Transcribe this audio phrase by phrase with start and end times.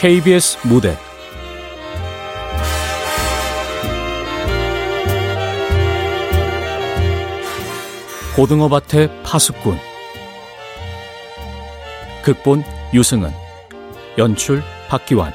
[0.00, 0.96] KBS 무대.
[8.36, 9.76] 고등어밭의 파수꾼.
[12.22, 12.62] 극본
[12.94, 13.32] 유승은.
[14.18, 15.32] 연출 박기환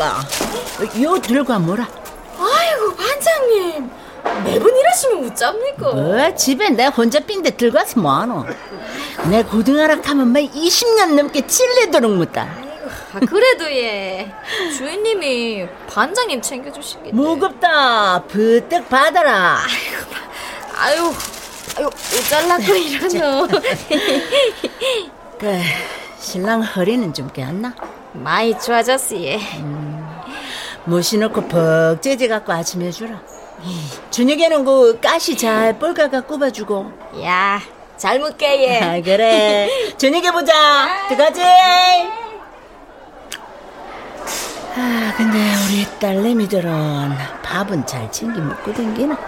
[0.00, 1.02] 김혜태가.
[1.02, 1.86] 요 들고 뭐라?
[2.38, 3.90] 아이고 반장님
[4.44, 5.92] 매번 일하시면 어쩝니까?
[5.92, 8.46] 뭐, 집에 내 혼자 빈데 들고 와서 뭐하노?
[9.30, 12.48] 내 고등어락 하면 막 20년 넘게 찔리도록 묻다.
[13.12, 14.32] 아, 그래도 예
[14.76, 17.12] 주인님이 반장님 챙겨주시겠네.
[17.12, 18.22] 무겁다.
[18.24, 19.58] 부뜩 받아라.
[20.76, 21.12] 아유
[21.76, 21.90] 아유
[22.28, 23.48] 잘라고 이러노.
[25.38, 25.58] 그,
[26.18, 27.74] 신랑 허리는 좀 깨었나?
[28.12, 29.38] 많이 좋아졌어요.
[30.84, 33.20] 무시 넣고 퍽 째져갖고 아침 해주라.
[34.10, 36.92] 저녁에는 그 가시 잘 뻘가가 꼽아주고.
[37.22, 37.60] 야,
[37.96, 38.80] 잘 먹게 예.
[38.80, 39.68] 아, 그래.
[39.98, 41.06] 저녁에 보자.
[41.08, 41.42] 들어가지.
[44.76, 49.18] 아, 근데 우리 딸내미들은 밥은 잘 챙겨 먹고 댕기나?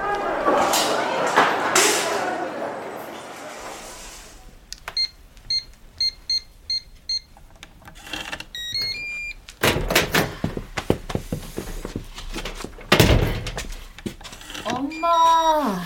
[14.65, 15.83] 엄마.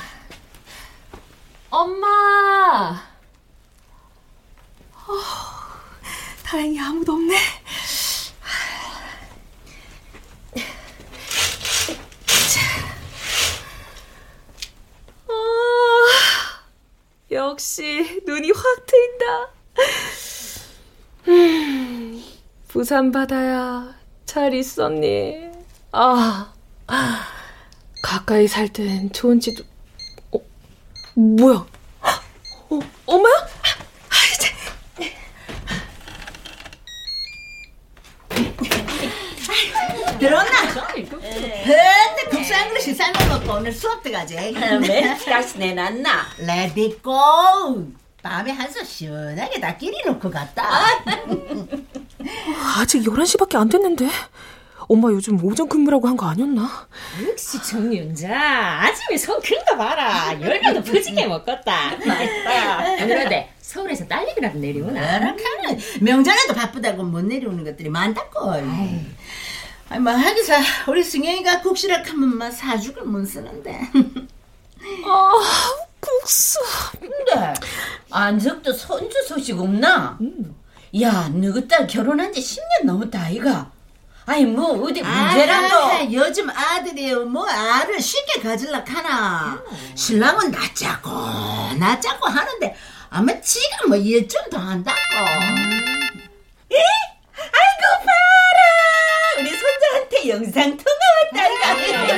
[1.70, 3.02] 엄마.
[4.92, 5.12] 어,
[6.44, 7.36] 다행히 아무도 없네.
[15.28, 16.62] 아,
[17.30, 19.50] 역시 눈이 확 트인다.
[21.28, 22.24] 음,
[22.86, 25.50] 부산 바다야 잘 있었니?
[25.90, 26.52] 아,
[28.00, 29.64] 가까이 살 땐 좋은지도.
[30.30, 30.38] 어,
[31.16, 31.66] 뭐야?
[32.70, 33.34] 어, 엄마야?
[33.34, 34.54] 아, 이제.
[40.20, 40.52] 들었나?
[40.94, 44.36] 근데 국산 그릇이 삶아먹고 오늘 수업 들어가지.
[44.36, 46.26] 멘트라스 내놨나?
[46.38, 47.88] Let it go.
[48.22, 50.68] 밤에 한솥 시원하게 다 끼리 놓고 갔다.
[52.78, 54.08] 아직 11시밖에 안 됐는데.
[54.88, 56.86] 엄마 요즘 오전 근무라고 한 거 아니었나?
[57.28, 65.00] 역시 정윤자 아침에 손 큰 거 봐라 열매도 푸지게 먹었다 맛있다 그런데 서울에서 딸내미라도 내려오나?
[65.00, 68.52] 나락하는 명절에도 바쁘다고 못 내려오는 것들이 많다고.
[69.88, 73.80] 아이 뭐 하기사 우리 승영이가 국시락 하면 막 사죽을 못 쓰는데.
[75.04, 75.32] 아,
[75.98, 76.60] 국수.
[77.00, 77.54] 근데
[78.10, 80.16] 안적도 손주 소식 없나?
[81.02, 83.70] 야 너희 딸 결혼한 지 10년 넘었다 아이가.
[84.24, 85.76] 아니 뭐 어디 문제라도.
[85.76, 89.62] 아, 요즘 아들이 뭐 알을 쉽게 가질라 하나.
[89.94, 91.10] 신랑은 낯자고
[91.78, 92.74] 낯자고 하는데
[93.10, 94.96] 아마 지가 뭐 일좀더 한다고.
[97.38, 98.58] 아이고 봐라.
[99.38, 102.16] 우리 손자한테 영상 통화 왔다 아이가.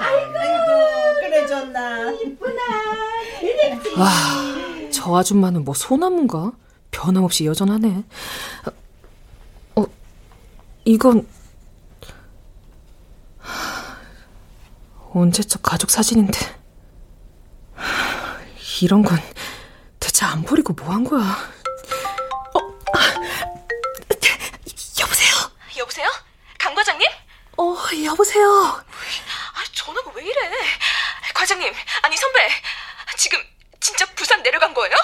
[0.00, 0.34] 아이고
[1.20, 1.78] 그래 줬나.
[3.96, 4.08] 와,
[4.98, 6.50] 저 아줌마는 뭐 소나무인가?
[6.90, 8.02] 변함없이 여전하네.
[9.76, 9.84] 어,
[10.84, 11.24] 이건
[15.12, 16.36] 언제적 가족 사진인데
[18.82, 19.18] 이런 건
[20.00, 21.22] 대체 안 버리고 뭐 한 거야?
[21.22, 23.00] 어, 아,
[25.00, 25.34] 여보세요?
[25.78, 26.08] 여보세요?
[26.58, 27.06] 강 과장님?
[27.56, 28.44] 어, 여보세요?
[28.48, 30.50] 아, 전화가 왜 이래?
[31.34, 31.72] 과장님,
[32.02, 32.48] 아니 선배,
[33.16, 33.38] 지금
[33.80, 34.94] 진짜 부산 내려간 거예요?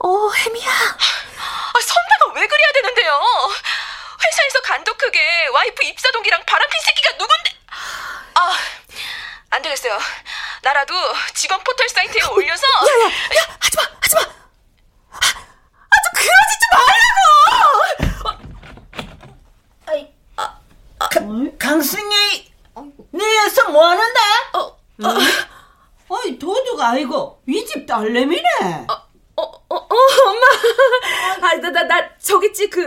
[0.00, 0.70] 어, 혜미야.
[0.70, 3.20] 아, 선배가 왜 그래야 되는데요?
[4.24, 7.56] 회사에서 간도 크게 와이프 입사 동기랑 바람핀 새끼가 누군데?
[8.34, 8.56] 아,
[9.50, 9.98] 안 되겠어요.
[10.62, 10.94] 나라도
[11.34, 14.20] 직원 포털 사이트에 올려서 야, 야, 하지 마, 하지 마.
[14.20, 16.70] 아, 좀 그러지 좀
[18.20, 18.50] 말라고.
[19.86, 20.58] 아이, 아,
[20.98, 21.08] 아,
[21.58, 22.52] 강승희,
[23.12, 24.20] 네 여기서 뭐 하는데?
[24.52, 24.78] 어, 어
[26.26, 28.86] 이 도두가 아니고 이 집 딸내미네.
[28.88, 28.92] 어,
[29.36, 30.46] 어, 어, 엄마.
[31.48, 32.82] 아, 나, 나, 나, 저기 있지, 그,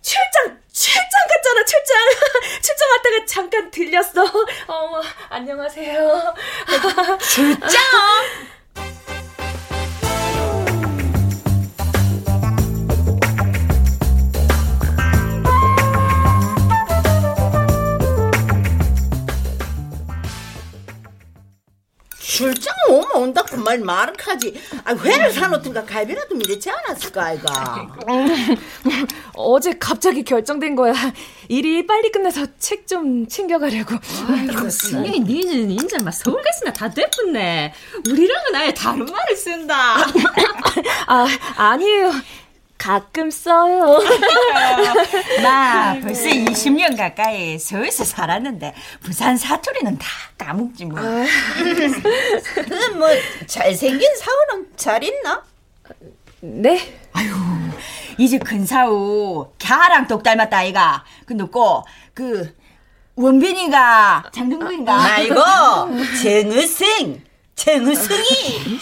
[0.00, 1.96] 출장, 출장 갔잖아, 출장.
[2.62, 4.22] 출장 갔다가 잠깐 들렸어.
[4.68, 6.34] 어머, 안녕하세요.
[7.20, 7.70] 출장?
[22.34, 24.60] 출장 오면 온다고 말 말은 하지.
[24.84, 27.88] 아, 회를 사놓든가 갈비라도 미리지 않았을까, 아이가.
[29.34, 30.94] 어제 갑자기 결정된 거야.
[31.48, 33.94] 일이 빨리 끝나서 책 좀 챙겨가려고.
[34.28, 37.72] 아이고, 승희, 니는 막 서울 갔으나 다 됐었네.
[38.10, 39.96] 우리랑은 아예 다른 말을 쓴다.
[41.06, 41.26] 아,
[41.56, 42.12] 아니에요.
[42.78, 43.98] 가끔 써요.
[45.42, 50.06] 나 벌써 20년 가까이 서울에서 살았는데 부산 사투리는 다
[50.36, 51.00] 까먹지 뭐.
[51.00, 53.08] 그, 뭐,
[53.46, 55.42] 잘생긴 사우는 잘 있나?
[56.40, 56.94] 네?
[57.12, 57.32] 아유,
[58.18, 61.04] 이제 큰 사우 걔랑 똑 닮았다 아이가.
[61.26, 61.84] 근데 꼭
[62.14, 62.56] 그
[63.16, 64.94] 원빈이가 장동근인가?
[64.94, 65.34] 아이고,
[66.22, 67.22] 정의승.
[67.54, 68.78] 정의승이.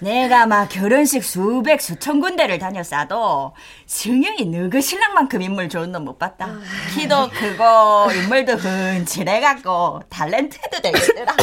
[0.00, 3.52] 내가 막 결혼식 수백 수천 군데를 다녔어도
[3.86, 6.48] 승영이 너그 신랑만큼 인물 좋은 놈 못 봤다.
[6.94, 11.34] 키도 크고 인물도 흔칠해갖고 탤런트도 되겠더라.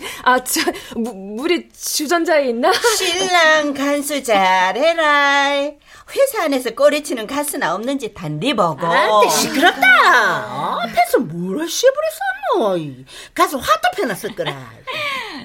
[0.24, 0.60] 아, 저,
[0.96, 2.72] 무, 물이 주전자에 있나?
[2.72, 5.70] 신랑 간수 잘해라.
[6.14, 8.86] 회사 안에서 꼬리치는 가스나 없는지 단디 보고.
[8.86, 10.82] 안돼 시끄럽다.
[10.82, 12.06] 앞에서 뭘 씨부리
[12.58, 12.78] 썼노.
[13.34, 14.52] 가서 화도 펴놨을 거라.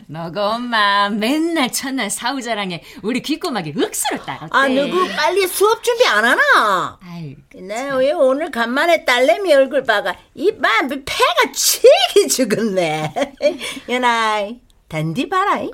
[0.09, 4.49] 너가 엄마 맨날 첫날 사우자랑에 우리 귓고막이 억수로 따갔대.
[4.51, 6.97] 아 누구 빨리 수업 준비 안 하나?
[7.03, 13.13] 아유, 내왜 오늘 간만에 딸내미 얼굴 봐가 이만 폐가 치기 죽었네.
[13.89, 15.59] 연아이 단디 봐라.
[15.59, 15.69] 이.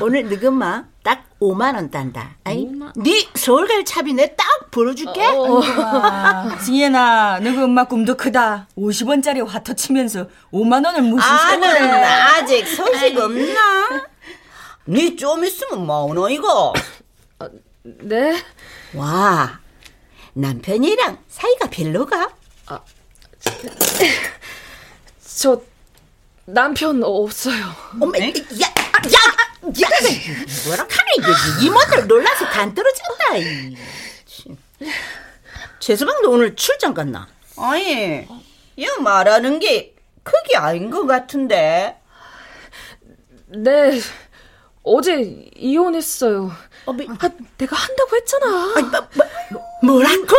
[0.00, 2.34] 오늘 너금마 딱 5만 원 딴다.
[2.42, 2.66] 아이,
[2.96, 5.24] 네 서울 갈 차비 내딱 불어줄게.
[6.64, 8.66] 승현아, 너그 엄마 꿈도 크다.
[8.76, 12.02] 50원짜리 화터 치면서 5만 원을 무슨 아는 소리를 해.
[12.02, 14.04] 아직 소식 없나?
[14.88, 16.72] 니좀 있으면 뭐노 이거?
[17.84, 18.42] 네?
[18.94, 19.60] 와
[20.32, 22.30] 남편이랑 사이가 별로가?
[25.36, 25.62] 저,
[26.46, 27.64] 남편 없어요.
[28.00, 28.32] 어머, 야, 야,
[29.66, 33.36] 야, 야, 뭐라 카네 이게 이모들 놀라서 간 떨어진다.
[33.36, 33.76] 이.
[34.26, 34.56] 참.
[35.80, 37.28] 최서방도 오늘 출장 갔나?
[37.56, 38.26] 아니,
[38.76, 41.96] 이 말하는 게 그게 아닌 것 같은데.
[43.48, 44.00] 네,
[44.82, 45.20] 어제
[45.56, 46.50] 이혼했어요.
[46.86, 47.28] 어, 뭐, 아,
[47.58, 48.74] 내가 한다고 했잖아.
[48.76, 49.08] 아니, 뭐,
[49.50, 50.36] 뭐, 뭐라고?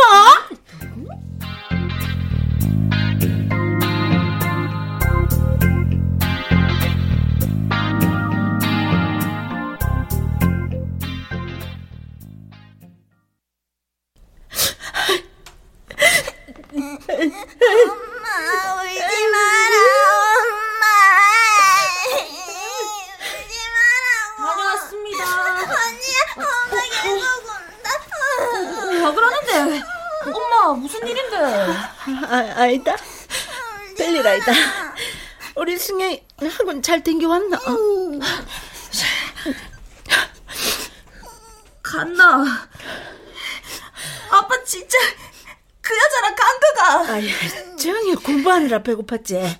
[48.88, 49.58] 배고팠지.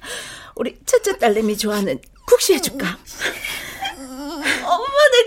[0.57, 2.99] 우리 첫째 딸내미 좋아하는 국시 해줄까?
[3.97, 5.27] 엄마는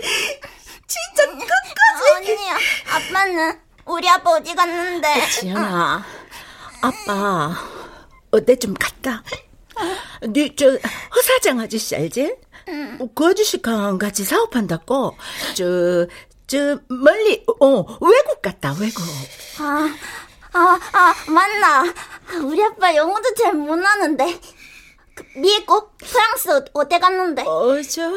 [0.86, 2.10] 진짜 끝까지.
[2.16, 2.56] 언니야,
[2.90, 5.28] 아빠는 우리 아빠 어디 갔는데?
[5.30, 6.04] 지연아,
[6.82, 7.54] 아빠
[8.30, 9.22] 어때 좀 갔다.
[10.22, 10.78] 네저
[11.14, 12.36] 허사장 아저씨 알지?
[13.14, 15.16] 그 아저씨랑 같이 사업한다고.
[15.54, 16.06] 저,
[16.46, 19.02] 저 멀리 어 외국 갔다 외국.
[19.58, 19.94] 아,
[20.52, 21.84] 아, 아, 맞나.
[22.44, 24.40] 우리 아빠 영어도 잘 못하는데.
[25.14, 27.42] 그, 미국, 프랑스 어디 갔는데?
[27.42, 28.12] 어저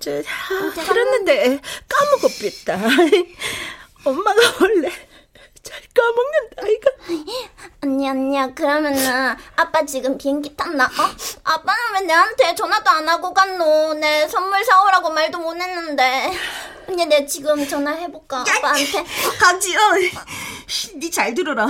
[0.00, 2.78] 저 아, 그랬는데 까먹었겠다.
[4.04, 4.90] 엄마가 원래
[5.62, 6.90] 잘 까먹는다 이가.
[7.84, 10.84] 언니, 언니야, 그러면은, 아빠 지금 비행기 탔나?
[10.84, 11.16] 어?
[11.44, 13.94] 아빠는 왜 내한테 전화도 안 하고 갔노?
[13.94, 16.32] 내 선물 사오라고 말도 못 했는데.
[16.88, 18.40] 언니, 내 지금 전화해볼까?
[18.40, 19.04] 아빠한테.
[19.38, 20.00] 강지연,
[20.96, 21.66] 니 잘 들어라.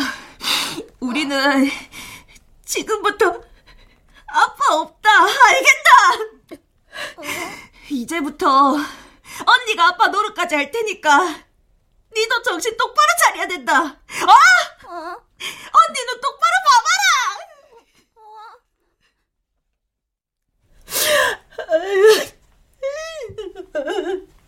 [1.00, 1.70] 우리는
[2.64, 3.42] 지금부터
[4.26, 5.10] 아빠 없다.
[5.24, 6.60] 알겠다.
[7.90, 8.76] 이제부터
[9.46, 11.42] 언니가 아빠 노릇까지 할 테니까
[12.14, 13.82] 니도 정신 똑바로 차려야 된다.
[13.82, 13.96] 어?
[14.88, 17.00] 언니는 똑바로 봐봐라.
[21.58, 21.70] 아,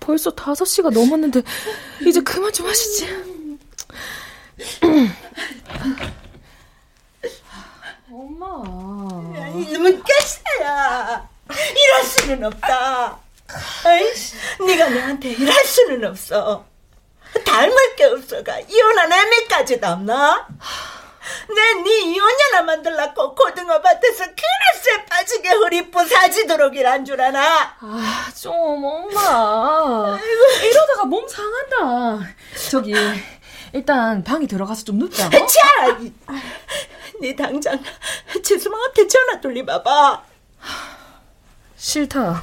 [0.00, 1.42] 벌써 5시가 넘었는데
[2.06, 3.08] 이제 그만 좀 하시지.
[8.10, 8.62] 엄마.
[9.54, 13.18] 이놈은 깨어야 이럴 수는 없다.
[13.84, 14.34] 아이씨,
[14.66, 16.64] 네가 내한테 일할 수는 없어.
[17.44, 20.46] 닮을 게 없어가 이혼한 애매까지 남나?
[21.48, 27.76] 내네 이혼녀나 만들라고 고등어 밭에서 그릇에 빠지게 허리 부사지도록 일한 줄 아나?
[27.80, 30.18] 아, 좀 엄마.
[30.62, 32.26] 이러다가 몸 상한다.
[32.70, 32.94] 저기
[33.72, 35.26] 일단 방에 들어가서 좀 눕자.
[35.28, 35.46] 어?
[35.46, 35.98] 치아라!
[37.20, 37.80] 네 당장
[38.42, 40.22] 재수방한테 전화 돌리봐봐.
[41.76, 42.42] 싫다.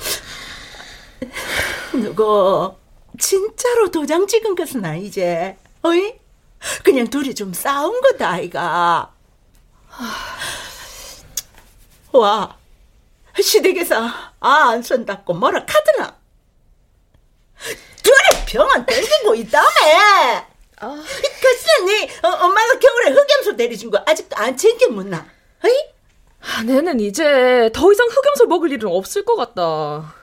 [1.94, 2.76] 누구
[3.20, 5.56] 진짜로 도장 찍은 것은 아니지?
[5.82, 6.14] 어이?
[6.84, 9.14] 그냥 둘이 좀 싸운 거다 아이가.
[12.12, 12.58] 와
[13.42, 13.96] 시댁에서
[14.40, 16.16] 아 안 쓴다고 뭐라 카드나?
[18.04, 19.66] 둘이 병원 댕기고 있다며.
[20.82, 21.04] 아.
[21.42, 25.26] 글쎄, 네 어, 엄마가 겨울에 흑염소 내려준 거 아직도 안 챙겨 묻나?
[25.64, 26.66] 어이?
[26.66, 30.14] 내는 이제 더 이상 흑염소 먹을 일은 없을 것 같다.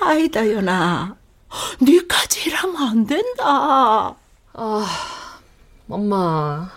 [0.00, 1.16] 아이다 연아,
[1.80, 4.14] 네까지 일하면 안 된다.
[4.62, 4.86] 아,
[5.88, 6.68] 엄마.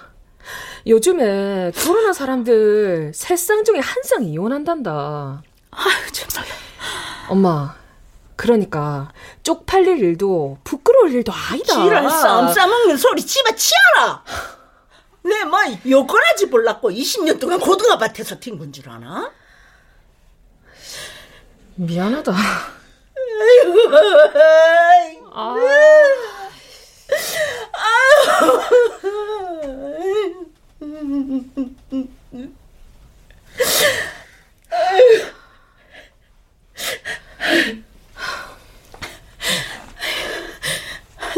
[0.88, 5.44] 요즘에 결혼한 사람들 세 쌍 중에 한 쌍이 이혼한단다.
[5.72, 6.50] 아유, 정말.
[7.28, 7.76] 엄마,
[8.38, 9.12] 그러니까
[9.44, 11.74] 쪽팔릴 일도 부끄러울 일도 아니다.
[11.84, 14.24] 지랄 쌈 싸먹는 소리 집어치워라.
[15.24, 15.60] 내뭐
[15.90, 19.30] 요거라지 몰랐고 20년 동안 고등어 밭에서 튄건 줄 아나?
[21.76, 22.32] 미안하다.
[23.42, 23.92] 아이고,
[25.34, 25.56] 아.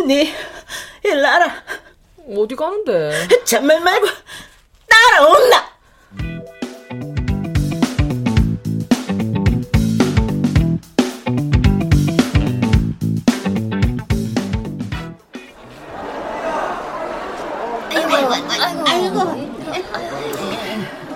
[0.08, 0.36] 네,
[1.04, 1.64] 일나라.
[2.38, 3.28] 어디 가는데?
[3.44, 4.08] 잔말 말고
[4.88, 5.70] 따라온나.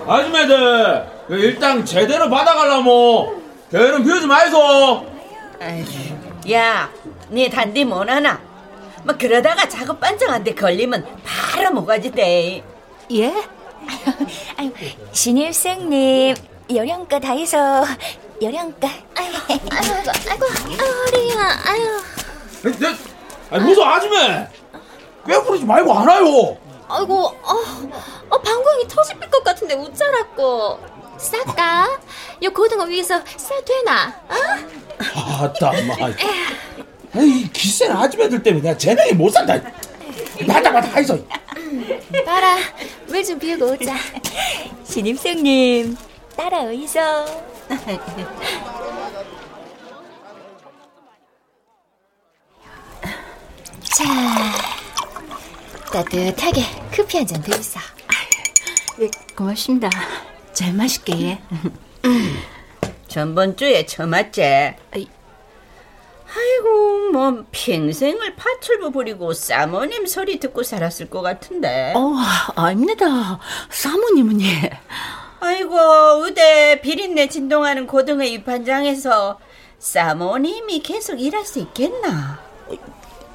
[0.06, 5.06] 아줌마들 일단 제대로 받아가려면 대는 비우지 마이소
[6.50, 6.90] 야,
[7.28, 8.40] 네 단디 뭐하나?
[9.04, 12.62] 뭐 그러다가 작업 반장한테 걸리면 바로 모가지 돼.
[13.12, 13.34] 예?
[14.56, 14.70] 아유,
[15.12, 16.34] 신일생님
[16.70, 17.84] 요령가 다 해서
[18.42, 18.88] 요령가.
[19.14, 22.00] 아이고, 아이고, 아이고, 허리야, 아유.
[22.62, 22.88] 네,
[23.50, 24.46] 아니 무슨 아줌마
[25.26, 26.56] 왜 부르지 말고 안 와요
[26.90, 27.54] 아이고, 어,
[28.30, 30.78] 어 방광이 터집힐 것 같은데 웃자라고.
[31.18, 31.98] 쌀까?
[32.42, 34.08] 요 고등어 위에서 쌀 되나?
[34.28, 34.34] 어?
[35.44, 36.10] 아따 마
[37.22, 39.54] 이 기센 아줌마들 때문에 내가 제대로 못 산다
[40.46, 41.18] 맞다 맞다 하이소
[42.24, 42.56] 봐라,
[43.08, 43.94] 물 좀 비우고 오자.
[44.84, 45.96] 신임생님
[46.36, 47.00] 따라오이소.
[53.82, 54.04] 자,
[55.92, 56.62] 따뜻하게
[56.94, 57.80] 커피 한잔더 있어.
[58.98, 59.90] 네, 고맙습니다.
[60.52, 61.12] 잘 마실게.
[61.20, 61.42] 예.
[63.08, 64.42] 전번 주에 처맞지?
[66.32, 71.92] 아이고, 뭐 평생을 파출부 부리고 사모님 소리 듣고 살았을 것 같은데.
[71.96, 72.14] 어,
[72.54, 73.40] 아닙니다.
[73.70, 74.70] 사모님은 예.
[75.40, 75.76] 아이고,
[76.24, 79.40] 의대 비린내 진동하는 고등어 입판장에서
[79.80, 82.38] 사모님이 계속 일할 수 있겠나?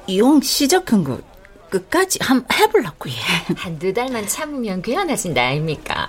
[0.06, 1.18] 이용 시작한 거
[1.80, 3.14] 끝까지 한번 해보려고 예.
[3.56, 6.06] 한두 달만 참으면 괜찮아진다 아닙니까?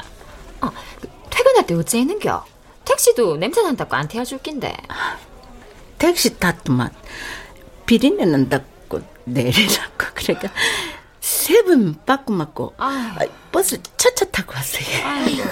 [0.61, 0.69] 어,
[1.01, 2.45] 그, 퇴근할 때 어째 있는겨?
[2.85, 4.75] 택시도 냄새 난다고 안 태워줄 낀데.
[5.97, 6.91] 택시 탔더만
[7.85, 10.49] 비린내 난다고 내리라고 그러니까
[11.19, 13.17] 세번 빠꾸 맞고 아,
[13.51, 15.05] 버스 차차 타고 왔어요.
[15.05, 15.43] 아유,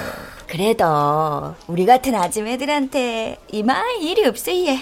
[0.48, 4.80] 그래도 우리 같은 아줌 애들한테 이만 일이 없어 예.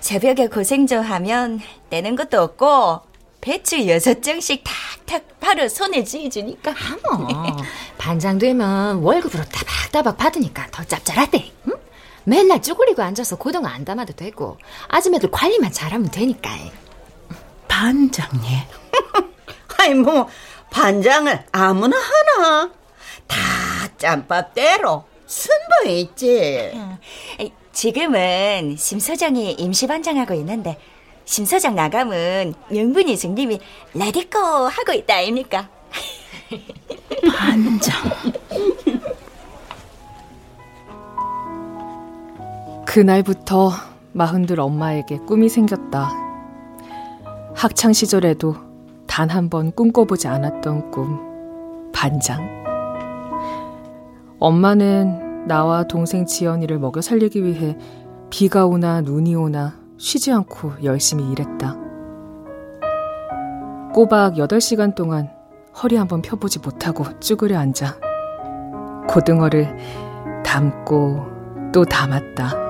[0.00, 3.00] 새벽에 고생 좀 하면 내는 것도 없고
[3.40, 6.74] 배추 여섯 정씩 탁탁 바로 손에 쥐어주니까.
[7.10, 7.56] 어머,
[7.98, 11.50] 반장 되면 월급으로 따박따박 받으니까 더 짭짤하대.
[11.68, 11.74] 응?
[12.24, 16.50] 맨날 쭈그리고 앉아서 고등어 안 담아도 되고 아줌마들 관리만 잘하면 되니까.
[17.66, 18.58] 반장님.
[19.78, 20.28] 아이, 뭐,
[20.70, 22.70] 반장을 아무나 하나?
[23.26, 23.36] 다
[23.96, 26.72] 짬밥대로 순번에 있지.
[27.72, 30.78] 지금은 심 소장이 임시 반장하고 있는데
[31.34, 33.60] 심소장 나가면 명분이 승님이
[33.94, 35.68] 라디코 하고 있다 아닙니까?
[37.32, 37.94] 반장.
[42.84, 43.70] 그날부터
[44.12, 46.10] 마흔들 엄마에게 꿈이 생겼다.
[47.54, 48.56] 학창 시절에도
[49.06, 52.40] 단 한 번 꿈꿔보지 않았던 꿈, 반장.
[54.40, 57.76] 엄마는 나와 동생 지연이를 먹여 살리기 위해
[58.30, 61.76] 비가 오나 눈이 오나 쉬지 않고 열심히 일했다.
[63.92, 65.28] 꼬박 8시간 동안
[65.82, 67.98] 허리 한번 펴보지 못하고 쭈그려 앉아
[69.06, 69.76] 고등어를
[70.42, 71.26] 담고
[71.74, 72.69] 또 담았다.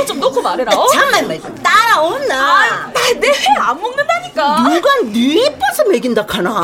[0.00, 0.86] 이거 좀 놓고 말해라 어?
[0.88, 4.62] 잠만 말 따라온나 나내 회안 먹는다니까.
[4.68, 6.62] 누가 네 이뻐서 먹인다 카나?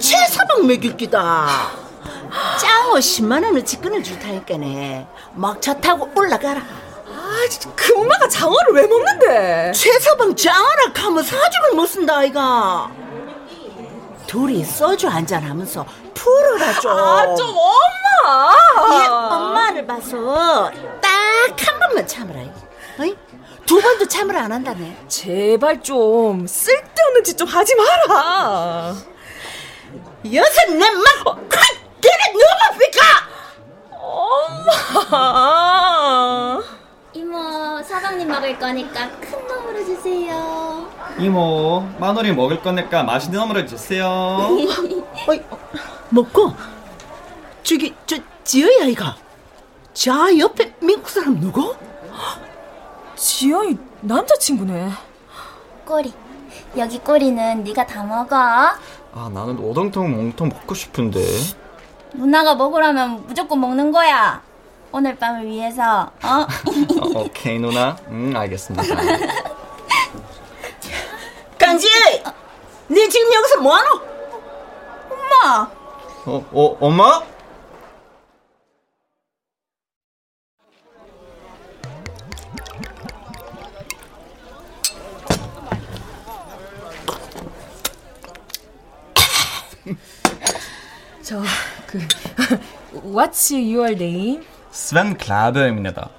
[0.00, 1.46] 최사방 먹일 기다.
[2.58, 5.06] 짱어 10만 원어치 끊어줄 테니까네.
[5.34, 6.60] 막차 타고 올라가라.
[6.60, 9.72] 아 진짜 그 엄마가 장어를 왜 먹는데?
[9.72, 12.90] 최서방 짱어라 하면 사죽을 못 쓴다 아이가.
[14.26, 16.90] 둘이 소주 한잔 하면서 풀어라 좀.
[16.90, 19.02] 아 좀 엄마!
[19.02, 20.70] 얘 엄마를 봐서
[21.00, 21.14] 딱
[21.58, 22.40] 한 번만 참으라
[22.98, 23.14] 어이?
[23.66, 24.96] 두 번도 참을 안 한다네.
[25.08, 28.94] 제발 좀 쓸데없는 짓 좀 하지 마라.
[30.32, 31.48] 여섯 내맘 확
[32.00, 33.02] 걔네 누굽니까
[35.10, 36.62] 엄마.
[37.12, 40.90] 이모, 사장님 먹을 거니까 큰 놈으로 주세요.
[41.18, 44.06] 이모 마늘이 먹을 거니까 맛있는 놈으로 주세요.
[45.28, 45.42] 어이,
[46.10, 46.54] 먹고.
[47.62, 49.16] 저기 저 지어야 아이가
[49.92, 51.74] 자 옆에 미국 사람 누구?
[53.16, 54.90] 지영이 남자친구네
[55.84, 56.12] 꼬리.
[56.76, 58.36] 여기 꼬리는 네가 다 먹어.
[58.36, 61.20] 아 나는 오동통 몽통 먹고 싶은데
[62.12, 64.42] 누나가 먹으라면 무조건 먹는 거야.
[64.92, 66.10] 오늘 밤을 위해서.
[66.22, 66.28] 어?
[67.16, 68.94] 어, 오케이 누나 음 알겠습니다
[71.58, 71.88] 강지
[72.88, 74.00] 네 지금 여기서 뭐하노?
[75.10, 75.70] 엄마.
[76.26, 77.22] 어, 어 엄마?
[93.16, 94.44] What's your name?
[94.70, 96.10] 스벤 클라베입니다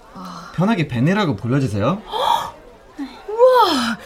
[0.56, 2.02] 편하게 벤이라고 불러주세요.
[3.30, 3.98] 우와,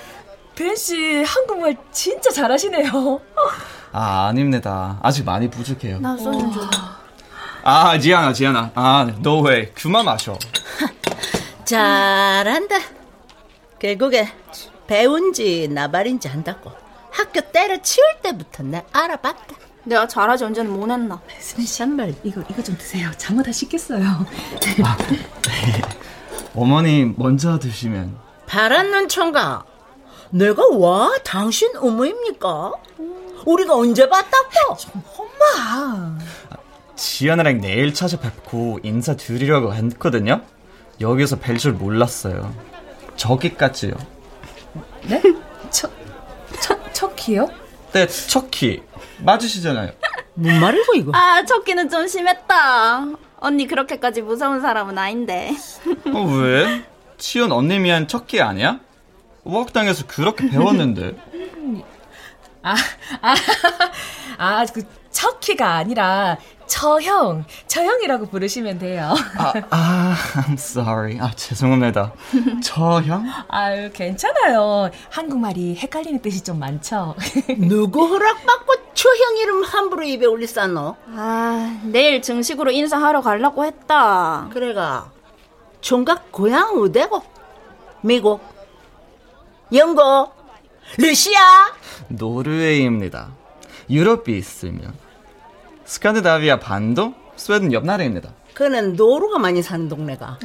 [0.55, 3.21] 벤 씨 한국말 진짜 잘하시네요.
[3.93, 4.99] 아 아닙니다.
[5.01, 5.99] 아직 많이 부족해요.
[5.99, 6.59] 나 소주 줘.
[7.63, 10.37] 아 지안아 지안아 아 너 왜 그만 마셔.
[11.63, 12.75] 잘한다.
[13.79, 14.27] 결국에
[14.87, 16.71] 배운지 나발인지 한다고
[17.11, 21.19] 학교 때려치울 때부터 내 알아봤다 내가 잘하지 언제는 못 했나.
[21.75, 23.09] 정말 이거 이거 좀 드세요.
[23.17, 24.03] 장어 다 식겠어요.
[26.53, 29.65] 어머니 먼저 드시면 파란 눈 총각
[30.31, 32.73] 내가 와 당신 어머입니까?
[33.45, 34.77] 우리가 언제 봤다고?
[35.17, 36.17] 엄마.
[36.95, 40.41] 지연이랑 내일 찾아뵙고 인사 드리려고 했거든요
[40.99, 42.53] 여기서 뵐 줄 몰랐어요
[43.15, 43.93] 저기까지요
[45.07, 45.19] 네?
[45.71, 45.89] 첫,
[46.59, 47.49] 첫, 첫 키요?
[47.93, 48.83] 네 척키
[49.23, 49.91] 맞으시잖아요
[50.33, 51.11] 뭔 말이고 이거?
[51.13, 53.05] 아, 척기는 좀 심했다.
[53.39, 55.51] 언니 그렇게까지 무서운 사람은 아닌데.
[56.13, 56.83] 어 왜?
[57.17, 58.79] 치연 언니 미안 척키 아니야?
[59.43, 61.15] 우악당에서 그렇게 배웠는데
[62.63, 62.75] 아,
[63.21, 63.35] 아,
[64.37, 64.83] 아, 그,
[65.21, 69.13] 척키가 아니라, 처형, 처형이라고 부르시면 돼요.
[69.37, 72.13] 아, 아 I'm sorry 아 죄송합니다
[72.63, 73.25] 처형?
[73.49, 74.89] 아유, 괜찮아요.
[75.11, 77.15] 한국말이 헷갈리는 뜻이 좀 많죠.
[77.59, 80.95] 누구 허락받고 처형 이름 함부로 입에 올리 쌌노?
[81.13, 84.47] 아, 내일 정식으로 인사하러 가려고 했다.
[84.51, 85.11] 그래가
[85.81, 87.21] 총각 고향 어디고?
[88.01, 88.41] 미국
[89.71, 90.31] 영국
[90.97, 91.39] 러시아
[92.07, 93.29] 노르웨이입니다
[93.89, 95.00] 유럽이 있으면
[95.91, 98.33] 스칸디나비아 반도 스웨덴 옆 나라입니다.
[98.53, 100.39] 그는 노루가 많이 사는 동네가.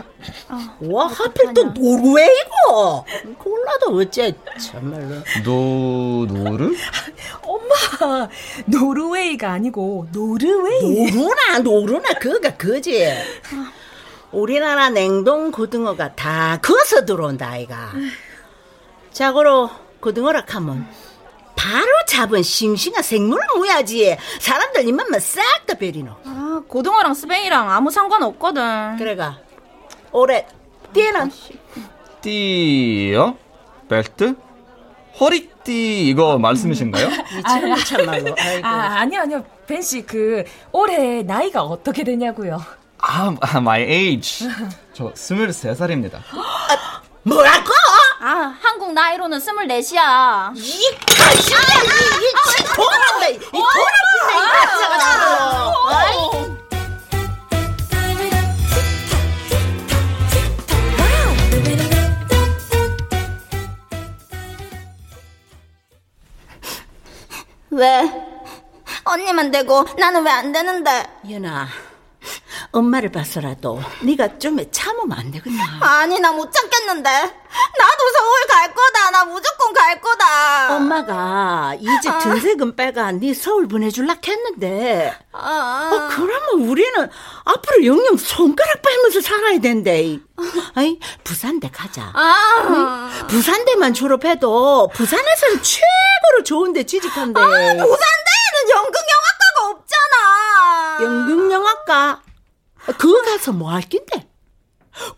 [0.81, 3.07] 와 하필 또 노르웨이고
[3.39, 5.15] 콜라도 어째 참말로.
[5.45, 6.75] 노 노르?
[7.43, 8.29] 엄마,
[8.65, 11.13] 노르웨이가 아니고, 노르웨이.
[11.13, 13.09] 노루나 노루나 그가 그지.
[14.33, 17.93] 우리나라 냉동 고등어가 다 거서 들어온다 아이가.
[19.13, 20.89] 자고로 고등어라 하면
[21.57, 28.23] 바로 잡은 싱싱한 생물을 무야지 사람들 입맛만 싹 다 베리노 아, 고등어랑 스벤이랑 아무 상관
[28.23, 28.97] 없거든.
[28.99, 29.39] 그래가
[30.13, 30.47] 올해
[30.93, 31.31] 띠는
[32.21, 33.37] 띠요?
[33.89, 34.35] 벨트?
[35.19, 37.09] 허리띠 이거 말씀이신가요?
[37.37, 39.45] 미치는 참말로 아이고 아, 아니요, 아니요.
[39.67, 42.63] 벤 씨, 그, 올해 나이가 어떻게 되냐고요.
[42.99, 44.47] 아, 아, my age.
[44.93, 46.19] 저 23살입니다.
[47.23, 47.71] 뭐라고?
[48.19, 50.53] 아, 한국 나이로는 스물넷이야.
[50.57, 56.07] 이 가시야, 이, 이, 돌아온다, 이 돌아온다, 이 가시가
[67.71, 68.03] 왜?
[69.05, 71.05] 언니만 되고 나는 왜 안 되는데?
[71.31, 71.69] 연아,
[72.77, 75.65] 엄마를 봐서라도 네가 좀 참으면 안 되겠나?
[75.81, 77.11] 아니 나 못 참겠는데.
[77.11, 79.11] 나도 서울 갈 거다.
[79.11, 80.77] 나 무조건 갈 거다.
[80.77, 82.19] 엄마가 이제 아.
[82.19, 85.17] 전세금 빼가 네 서울 보내줄라 했는데.
[85.33, 87.11] 아, 어, 그러면 우리는
[87.45, 90.19] 앞으로 영영 손가락 빨면서 살아야 된대.
[90.75, 92.13] 아이, 부산대 가자.
[92.15, 93.11] 아.
[93.29, 97.41] 부산대만 졸업해도 부산에서는 최고로 좋은데 취직한대.
[97.41, 100.99] 아, 부산대에는 연극 영화과가 없잖아.
[101.01, 102.21] 연극 영화과.
[102.99, 104.27] 그거 가서 뭐 할 낀데?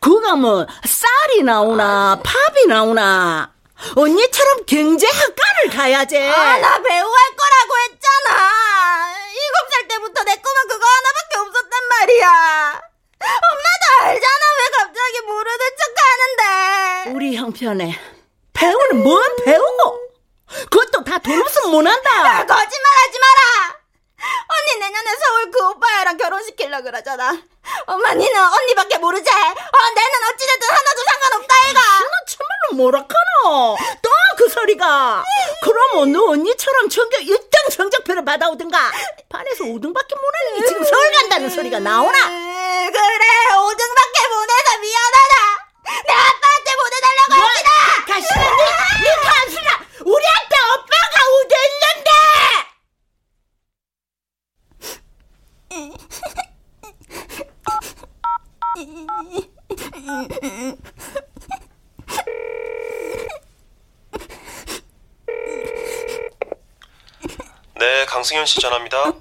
[0.00, 3.52] 그거 가면 쌀이 나오나 팝이 나오나
[3.96, 6.18] 언니처럼 경제학과를 가야지.
[6.18, 9.14] 아, 나 배우 할 거라고 했잖아.
[9.28, 12.80] 일곱 살 때부터 내 꿈은 그거 하나밖에 없었단 말이야.
[13.20, 14.44] 엄마도 알잖아.
[14.58, 17.10] 왜 갑자기 모르는 척 하는데.
[17.16, 17.98] 우리 형편에
[18.52, 20.00] 배우는 뭔 배우고
[20.70, 22.10] 그것도 다 돈 없으면 못한다.
[22.10, 23.77] 아, 거짓말하지 마라.
[24.20, 27.40] 언니 내년에 서울 그 오빠애랑 결혼시키려 그러잖아.
[27.86, 29.30] 엄마 니는 언니밖에 모르지?
[29.30, 29.34] 어,
[29.94, 31.80] 내는 어찌됐든 하나도 상관없다 애가.
[31.80, 33.76] 너 참말로 뭐라카노?
[34.02, 35.24] 또 그 소리가.
[35.64, 38.92] 그러면 너 언니처럼 전교 1등 성적표를 받아오든가.
[39.28, 42.26] 반에서 5등밖에 못하니 지금 서울 간다는 소리가 나오나?
[42.28, 45.34] 음, 그래 5등밖에 못해서 미안하다.
[46.06, 47.70] 내 아빠한테 보내달라고 했지나.
[48.06, 48.62] 가시나 니,
[49.02, 49.70] 니 가시나
[50.04, 52.10] 우리한테 오빠가 우대 있는데.
[68.28, 69.14] 네, 강승현 씨 전화입니다.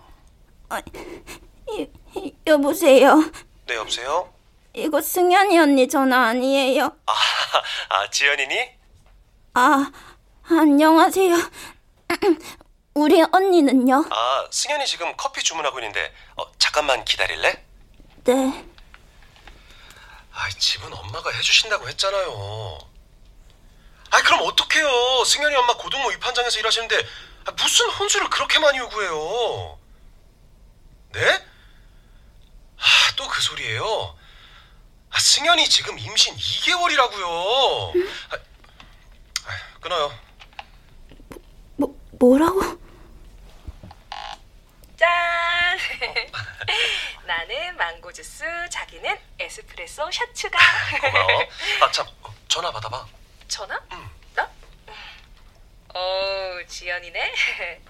[2.45, 3.31] 여보세요.
[3.65, 4.33] 네, 여보세요?
[4.73, 6.91] 이거 승현이 언니 전화 아니에요?
[7.05, 7.13] 아,
[7.87, 8.69] 아 지연이니?
[9.53, 9.91] 아,
[10.49, 11.35] 안녕하세요.
[12.95, 14.07] 우리 언니는요?
[14.09, 17.63] 아, 승현이 지금 커피 주문하고 있는데 어, 잠깐만 기다릴래?
[18.25, 18.65] 네.
[20.33, 22.77] 아, 집은 엄마가 해주신다고 했잖아요.
[24.11, 25.23] 아, 그럼 어떡해요?
[25.23, 27.01] 승현이 엄마 고등모 입한장에서 일하시는데 아,
[27.55, 29.79] 무슨 혼수를 그렇게 많이 요구해요?
[31.13, 31.45] 네?
[32.77, 34.17] 아, 또 그 소리예요?
[35.09, 37.93] 아, 승현이 지금 임신 2개월이라고요.
[38.31, 38.35] 아,
[39.45, 40.13] 아, 끊어요.
[41.77, 42.61] 뭐, 뭐라고?
[44.97, 45.77] 짠!
[47.25, 50.57] 나는 망고 주스, 자기는 에스프레소 샷추가.
[51.01, 51.43] 고마워.
[51.81, 53.05] 아, 참, 어, 전화 받아봐.
[53.47, 53.79] 전화?
[53.89, 54.11] 나?
[55.99, 57.33] 어, 지연이네.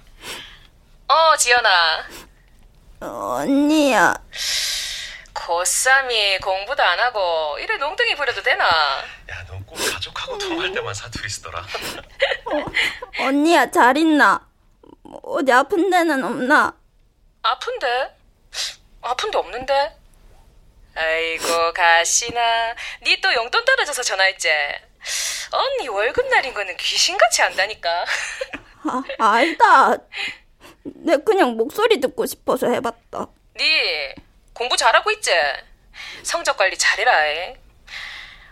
[1.09, 2.07] 어, 지연아.
[3.01, 4.13] 언니야.
[5.33, 8.63] 고3이 공부도 안 하고 이래 농땡이 부려도 되나?
[8.65, 11.65] 야, 넌 꼭 가족하고 통화할 때만 사투리 쓰더라.
[13.19, 14.47] 언니야, 잘 있나?
[15.23, 16.73] 어디 아픈 데는 없나?
[17.43, 18.15] 아픈데?
[19.01, 19.97] 아픈데 없는데?
[20.95, 24.49] 아이고 가시나 니 또 용돈 떨어져서 전화했지?
[25.51, 28.05] 언니 월급날인 거는 귀신같이 안다니까
[28.83, 29.97] 아, 알다.
[30.83, 33.27] 내 그냥 목소리 듣고 싶어서 해봤다.
[33.57, 34.13] 니
[34.53, 35.31] 공부 잘하고 있지?
[36.23, 37.57] 성적 관리 잘해라 에.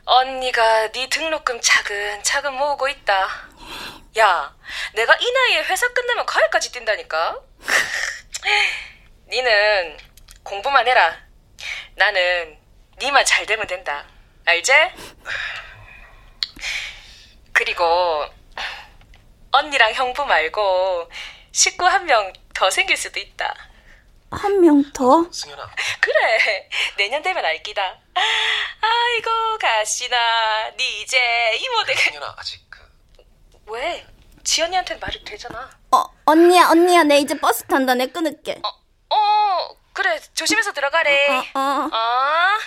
[0.05, 3.27] 언니가 네 등록금 차근차근 모으고 있다
[4.19, 4.55] 야
[4.93, 7.41] 내가 이 나이에 회사 끝나면 가을까지 뛴다니까
[9.29, 9.97] 니는
[10.43, 11.17] 공부만 해라
[11.95, 12.55] 나는
[12.99, 14.05] 니만 잘 되면 된다
[14.45, 14.71] 알지?
[17.53, 18.25] 그리고
[19.51, 21.09] 언니랑 형부 말고
[21.51, 23.53] 식구 한 명 더 생길 수도 있다
[24.31, 25.27] 한 명 더?
[25.31, 25.69] 승현아.
[25.99, 27.99] 그래 내년 되면 알기다
[28.81, 31.17] 아이고 가시나 니 이제
[31.57, 32.79] 이모 되게 승현아, 아직 그...
[33.67, 34.05] 왜?
[34.43, 37.93] 지연이한테는 말이 되잖아 어, 언니야, 언니야, 내 이제 버스 탄다.
[37.95, 38.61] 내 끊을게.
[39.09, 41.89] 어 그래 조심해서 들어가래 어, 어.
[41.91, 42.57] 아.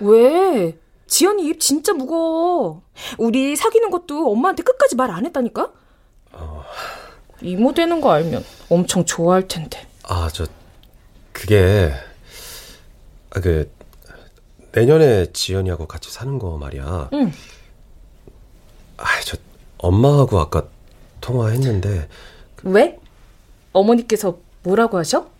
[0.00, 0.76] 왜?
[1.08, 2.82] 지연이 입 진짜 무거워.
[3.18, 5.72] 우리 사귀는 것도 엄마한테 끝까지 말 안 했다니까?
[7.40, 9.86] 이모 되는 거 알면 엄청 좋아할 텐데.
[10.04, 10.46] 아, 저
[11.32, 11.92] 그게
[13.30, 13.70] 아, 그
[14.72, 17.10] 내년에 지연이하고 같이 사는 거 말이야.
[17.14, 17.32] 응.
[18.96, 19.36] 아, 저
[19.78, 20.64] 엄마하고 아까
[21.20, 22.08] 통화했는데
[22.64, 22.98] 왜?
[23.72, 25.30] 어머니께서 뭐라고 하셔?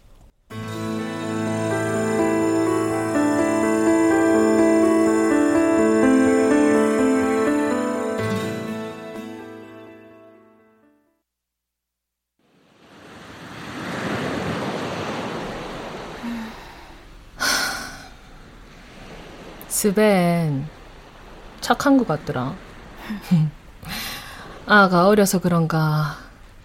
[19.78, 20.68] 스벤
[21.60, 22.52] 착한 것 같더라.
[24.66, 26.16] 아가 어려서 그런가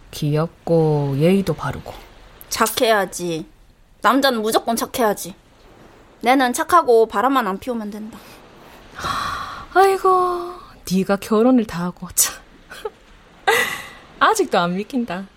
[0.09, 1.93] 귀엽고 예의도 바르고.
[2.49, 3.45] 착해야지.
[4.01, 5.35] 남자는 무조건 착해야지.
[6.21, 8.17] 내는 착하고 바람만 안 피우면 된다.
[9.75, 10.53] 아이고,
[10.91, 12.33] 네가 결혼을 다 하고 참.
[14.19, 15.27] 아직도 안 믿긴다.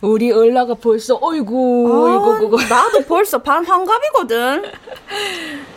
[0.00, 2.64] 우리 얼라가 벌써 어이구, 아, 어이구, 그거.
[2.64, 4.72] 나도 벌써 반 환갑이거든.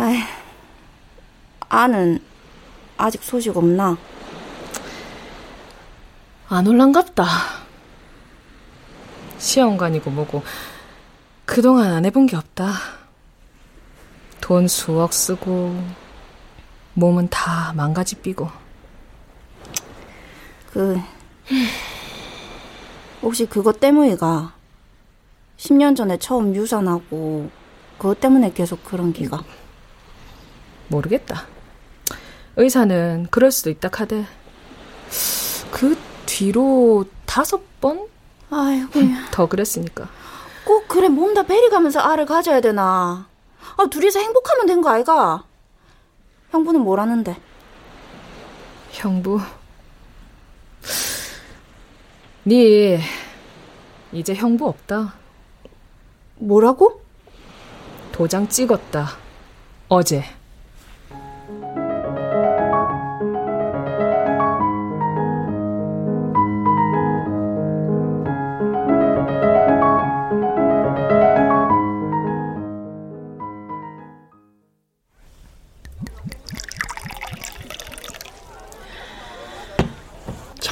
[0.00, 0.16] 아이,
[1.68, 2.22] 아는
[2.96, 3.98] 아직 소식 없나?
[6.48, 7.26] 안 올란갑다.
[9.36, 10.42] 시험관이고 뭐고
[11.44, 12.72] 그동안 안 해본 게 없다.
[14.40, 15.78] 돈 수억 쓰고
[16.94, 18.48] 몸은 다 망가지 삐고.
[20.72, 20.98] 그
[23.20, 24.54] 혹시 그것 때문이가
[25.58, 27.50] 10년 전에 처음 유산하고
[27.98, 29.44] 그것 때문에 계속 그런 기가
[30.90, 31.46] 모르겠다.
[32.56, 34.26] 의사는 그럴 수도 있다 카대.
[35.70, 38.06] 그 뒤로 다섯 번?
[38.50, 39.00] 아이고
[39.30, 40.08] 더 그랬으니까.
[40.64, 43.26] 꼭 그래 몸 다 베리 가면서 알을 가져야 되나?
[43.76, 45.44] 아 둘이서 행복하면 된 거 아이가?
[46.50, 47.36] 형부는 뭐라는데?
[48.90, 49.40] 형부.
[52.44, 53.00] 네
[54.12, 55.14] 이제 형부 없다.
[56.36, 57.00] 뭐라고?
[58.12, 59.08] 도장 찍었다.
[59.88, 60.24] 어제.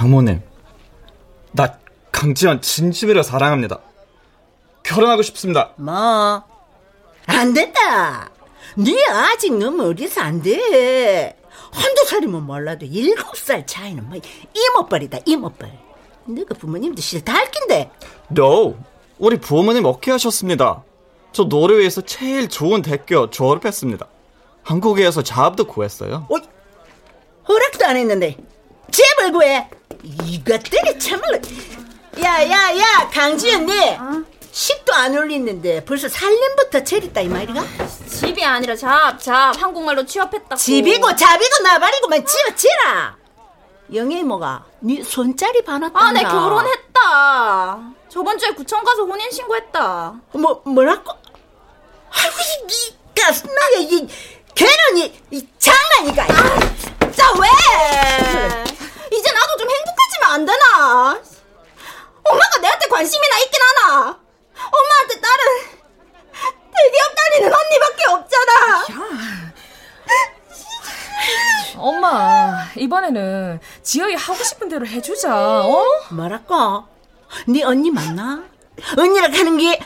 [0.08, 0.40] 장모님,
[1.52, 1.78] 나
[2.10, 3.78] 강지연 진심으로 사랑합니다.
[4.82, 5.72] 결혼하고 싶습니다.
[5.76, 6.42] 뭐,
[7.26, 8.30] 안 된다.
[8.74, 11.38] 네 아직 너무 어려서 안 돼.
[11.70, 14.18] 한두 살이면 몰라도 일곱 살 차이는 뭐
[14.54, 15.70] 이모뻘이다 이모뻘.
[16.24, 17.90] 너가 부모님도 싫다 할 낀데.
[18.30, 18.76] No,
[19.18, 20.84] 우리 부모님 오케이 하셨습니다.
[21.32, 24.06] 저 노르웨이에서 제일 좋은 대교 졸업했습니다.
[24.62, 26.26] 한국에서 잡도 구했어요.
[26.30, 26.34] 어,
[27.46, 28.38] 허락도 안 했는데
[28.90, 29.68] 집을 구해.
[30.02, 31.38] 이것들이 참말로.
[32.22, 33.96] 야야야 강지연 니
[34.50, 37.62] 식도 안 올리는데 벌써 살림부터 차렸다 이 말이가?
[38.08, 39.52] 집이 아니라 잡, 잡.
[39.60, 40.56] 한국말로 취업했다고.
[40.56, 43.16] 집이고 잡이고 나발이고만 지어 지라.
[43.94, 45.98] 영애 이모가 네 손자리 반았다.
[45.98, 47.78] 아, 내 결혼했다.
[48.08, 50.14] 저번 주에 구청 가서 혼인 신고했다.
[50.32, 51.12] 뭐 뭐라고?
[52.10, 54.08] 아이고 니가 나야 이
[54.54, 56.22] 걔는 이, 이 장난이가.
[56.24, 56.60] 아,
[57.00, 58.64] 진짜 왜?
[59.18, 61.20] 이제 나도 좀 행복해지면 안 되나?
[62.24, 64.18] 엄마가 내한테 관심이나 있긴 하나.
[64.70, 65.44] 엄마한테 딸은
[66.74, 68.86] 대기업 다니는 언니밖에 없잖아.
[71.76, 75.84] 엄마, 이번에는 지영이 하고 싶은 대로 해주자, 어?
[76.10, 76.84] 뭐라고?
[77.46, 78.42] 네 언니 맞나?
[78.96, 79.78] 언니랑 하는 게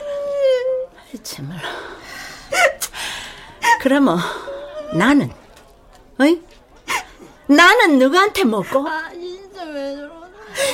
[1.23, 1.59] 참말.
[3.81, 4.19] 그러면
[4.95, 5.33] 나는,
[6.19, 6.43] 어이?
[7.57, 8.87] 나는 누구한테 먹고?
[8.89, 10.29] 아, 진짜 왜 저러나?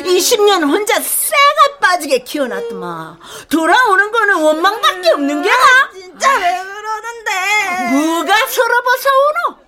[0.05, 5.55] 20년 혼자 쇠가 빠지게 키워놨더만 돌아오는 거는 원망밖에 없는 게야?
[5.93, 7.91] 진짜 왜 그러는데?
[7.93, 9.09] 뭐가 서러워서
[9.51, 9.59] 오노?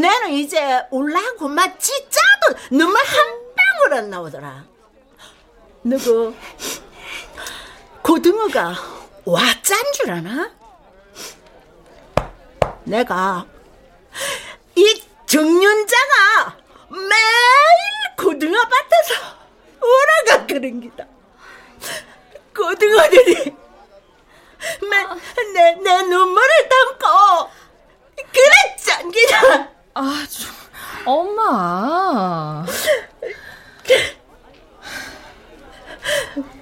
[0.00, 4.64] 나는 이제 올라고 막 진짜도 눈물 한 방울 안 나오더라.
[5.84, 6.34] 누구
[8.02, 8.74] 고등어가
[9.24, 10.50] 와짠 줄 아나?
[12.84, 13.46] 내가
[14.76, 16.56] 이 정윤자가
[16.90, 19.14] 매일 고등어 밭에서
[19.80, 21.06] 오라가 그런 기다.
[22.54, 23.56] 고등어들이
[25.54, 27.48] 내, 내 눈물을 담고
[28.30, 29.70] 그래 짠기다.
[29.94, 30.52] 아, 좀,
[31.06, 32.66] 엄마.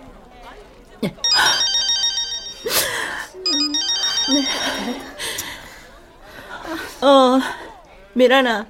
[8.25, 8.67] 미란아,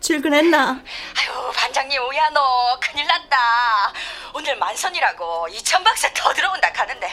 [0.00, 0.68] 출근했나?
[0.70, 3.92] 아유, 반장님 오야 너 큰일 났다.
[4.34, 7.10] 오늘 만선이라고 이천 박사 더 들어온다 가는데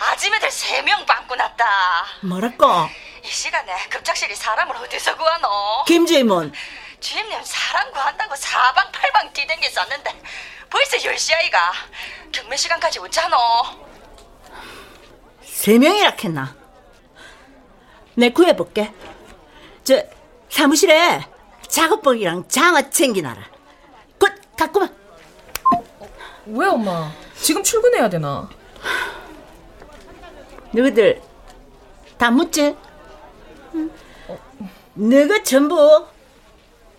[0.00, 1.64] 아줌매들 세 명 빵꾸 났다.
[2.22, 2.88] 뭐랄까?
[3.22, 5.84] 이 시간에 급작실이 사람을 어디서 구하노?
[5.86, 6.52] 김재문,
[6.98, 10.20] 주임님 사람 구한다고 사방팔방 뛰댕겼었는데
[10.68, 11.72] 벌써 10시 아이가
[12.32, 13.36] 경매 시간까지 오잖아.
[15.44, 16.56] 세 명이라 했나?
[18.14, 18.92] 내 구해볼게.
[19.84, 20.02] 저,
[20.58, 21.26] 사무실에
[21.66, 23.42] 작업복이랑 장어 챙기놔라.
[24.20, 24.94] 곧, 갖고만.
[26.46, 27.10] 왜 엄마?
[27.34, 28.48] 지금 출근해야 되나?
[30.70, 31.20] 너희들
[32.16, 32.76] 다 묻지?
[33.74, 33.90] 응.
[34.94, 36.06] 너가 전부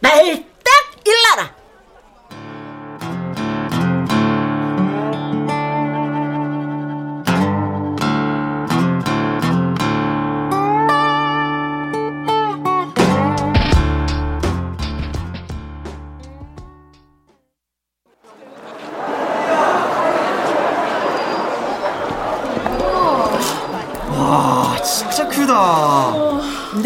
[0.01, 0.11] 말
[0.65, 0.73] 딱
[1.05, 1.55] 일러라.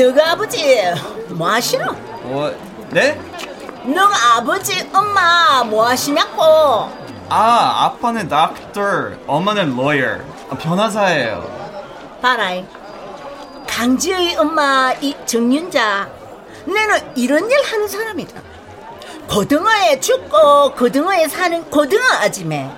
[0.09, 0.81] 너가 아버지
[1.29, 1.85] 뭐 하시노?
[1.91, 2.51] 어,
[2.89, 3.19] 네?
[3.85, 6.89] 너가 아버지 엄마 뭐 하시냐고?
[7.29, 8.81] 아, 아빠는 닥터,
[9.27, 10.23] 엄마는 lawyer.
[10.49, 11.59] 아, 변호사예요.
[12.23, 12.49] 봐라
[13.67, 16.09] 강지의 엄마 이 정윤자
[16.65, 18.41] 내는 이런 일 하는 사람이다
[19.29, 22.69] 고등어에 죽고 고등어에 사는 고등어 아지매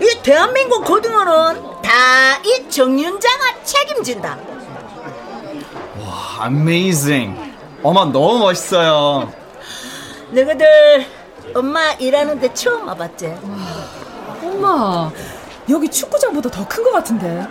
[0.00, 4.36] 이 대한민국 고등어는 다 이 정윤자가 책임진다 와,
[6.44, 7.34] amazing.
[7.82, 9.32] 엄마 너무 멋있어요.
[10.30, 11.06] 너희들
[11.54, 13.34] 엄마 일하는데 처음 와봤지?
[14.42, 15.10] 엄마,
[15.70, 17.46] 여기 축구장보다 더 큰 것 같은데.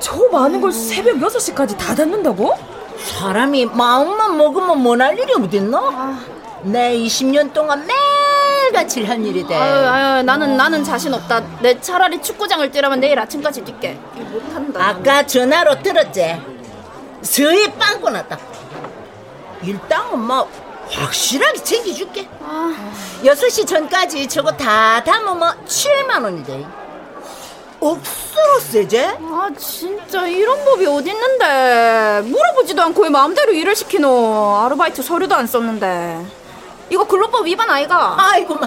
[0.00, 2.54] 저 많은 걸 새벽 6시까지 다 닫는다고?
[2.98, 6.18] 사람이 마음만 먹으면 뭐할 일이 어딨나?
[6.62, 9.54] 내 20년 동안 매일같이 한 일이대.
[9.54, 11.42] 아유, 아유, 나는 나는 자신 없다.
[11.60, 13.96] 내 차라리 축구장을 뛰라면 내일 아침까지 뛸게.
[14.30, 14.88] 못한다.
[14.88, 16.40] 아까 전화로 들었지?
[17.22, 18.38] 서희 빵꾸 났다.
[19.62, 20.44] 일단 엄마
[20.90, 22.28] 확실하게 챙겨줄게.
[22.40, 22.92] 아.
[23.22, 26.66] 6시 전까지 저거 다 담으면 7만 원이대.
[27.80, 29.06] 억수로 세제?
[29.20, 36.26] 아 진짜 이런 법이 어딨는데 물어보지도 않고 왜 마음대로 일을 시키노 아르바이트 서류도 안 썼는데
[36.90, 38.66] 이거 근로법 위반 아이가 아이고 마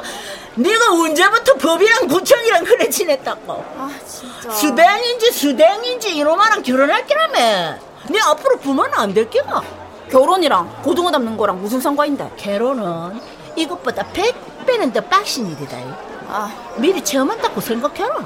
[0.55, 7.79] 네가 언제부터 법이랑 구청이랑 그래 지냈다고 아 진짜 수댕인지 수댕인지 이놈아랑 결혼할 끼라며
[8.11, 9.61] 네 앞으로 부모는 안될 끼가.
[10.09, 12.31] 결혼이랑 고등어 담는 거랑 무슨 상관인데?
[12.35, 13.19] 결혼은
[13.55, 15.77] 이것보다 100배는 더 빡신 일이다.
[16.27, 18.25] 아 미리 체험한다고 생각해라.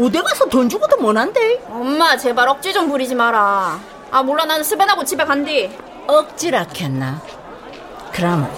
[0.00, 1.62] 어디 가서 돈 주고도 못한대.
[1.68, 3.78] 엄마 제발 억지 좀 부리지 마라.
[4.10, 5.70] 아 몰라 나는 스벤하고 집에 간디.
[6.08, 7.20] 억지라 했나?
[8.12, 8.50] 그럼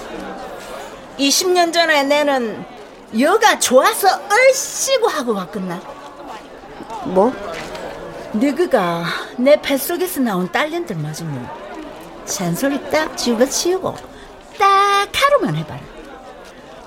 [1.18, 2.64] 20년 전에 내는
[3.20, 5.80] 여가 좋아서 얼씨구 하고 왔겠나?
[7.04, 7.32] 뭐?
[8.34, 9.04] 너그가
[9.38, 11.48] 내 뱃속에서 나온 딸년들 맞으면
[12.26, 13.96] 잔소리 딱 집어치우고
[14.58, 15.80] 딱 하루만 해봐라.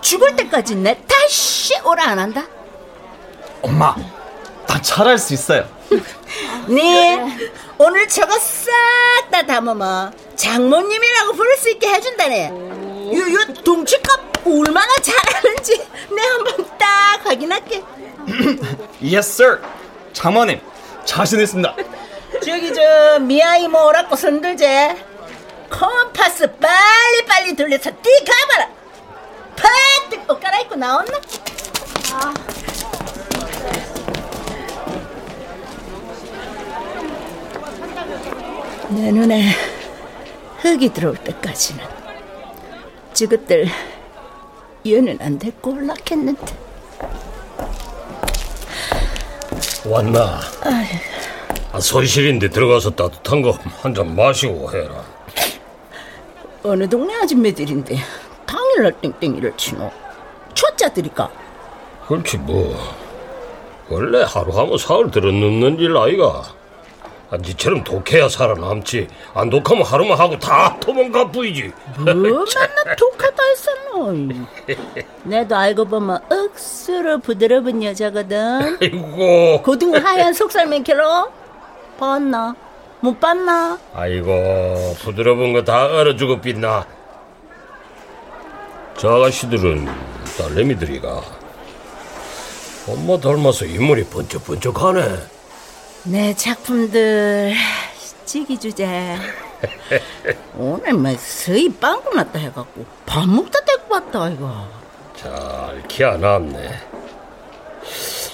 [0.02, 2.46] 죽을 때까지 내 다시 오라 안 한다?
[3.62, 3.96] 엄마,
[4.68, 5.68] 나 잘할 수 있어요.
[6.68, 7.38] 네
[7.78, 8.72] 오늘 저거 싹
[9.32, 12.50] 다 담으면 장모님이라고 부를 수 있게 해준다네.
[12.50, 15.78] 요, 요 동치값 얼마나 잘하는지
[16.14, 17.84] 내 한번 딱 확인할게.
[19.02, 19.62] Yes, sir.
[20.14, 20.60] 장모님,
[21.08, 21.76] 자신 있습니다.
[22.44, 24.96] 저기 저 미아이 뭐라고 손들제
[25.70, 28.70] 컴파스 빨리빨리 돌려서 뛰 가봐라
[29.56, 31.18] 팍옷 갈아입고 나왔나?
[32.14, 32.34] 아.
[38.90, 39.52] 내 눈에
[40.60, 41.84] 흙이 들어올 때까지는
[43.14, 43.68] 저것들
[44.86, 46.67] 연은 안될 꼴락했는데
[49.86, 50.40] 왔나?
[51.72, 55.04] 아, 손실인데 들어가서 따뜻한 거 한 잔 마시고 해라.
[56.64, 57.98] 어느 동네 아줌매들인데
[58.46, 59.90] 당일날 땡땡이를 치노
[60.54, 61.30] 초짜들이가
[62.08, 62.76] 그렇지 뭐.
[63.90, 66.44] 원래 하루 하면 사흘 들어눕는 일 아이가.
[67.30, 69.08] 아, 니처럼 독해야 살아남지.
[69.34, 71.72] 안 독하면 하루만 하고 다 도망가 부이지.
[71.98, 74.34] 뭐 맨날 독하다 했었노
[75.24, 79.62] 내도 알고 보면 억수로 부드러운 여자거든 아이고.
[79.62, 81.30] 고등어 하얀 속살맨 캐로
[82.00, 82.56] 봤나?
[83.02, 83.78] 못 봤나?
[83.94, 86.86] 아이고 부드러운 거 다 얼어주고 빛나.
[88.98, 89.86] 저 아가씨들은
[90.38, 91.22] 딸내미들이가
[92.88, 95.02] 엄마 닮아서 인물이 번쩍번쩍하네.
[96.04, 97.54] 내 작품들
[98.26, 99.16] 찌기 주제
[100.58, 104.68] 오늘 뭐 서희 빵꾸 났다 해갖고 밥 먹다 데리고 왔다 이거
[105.16, 106.70] 잘 키워놨네.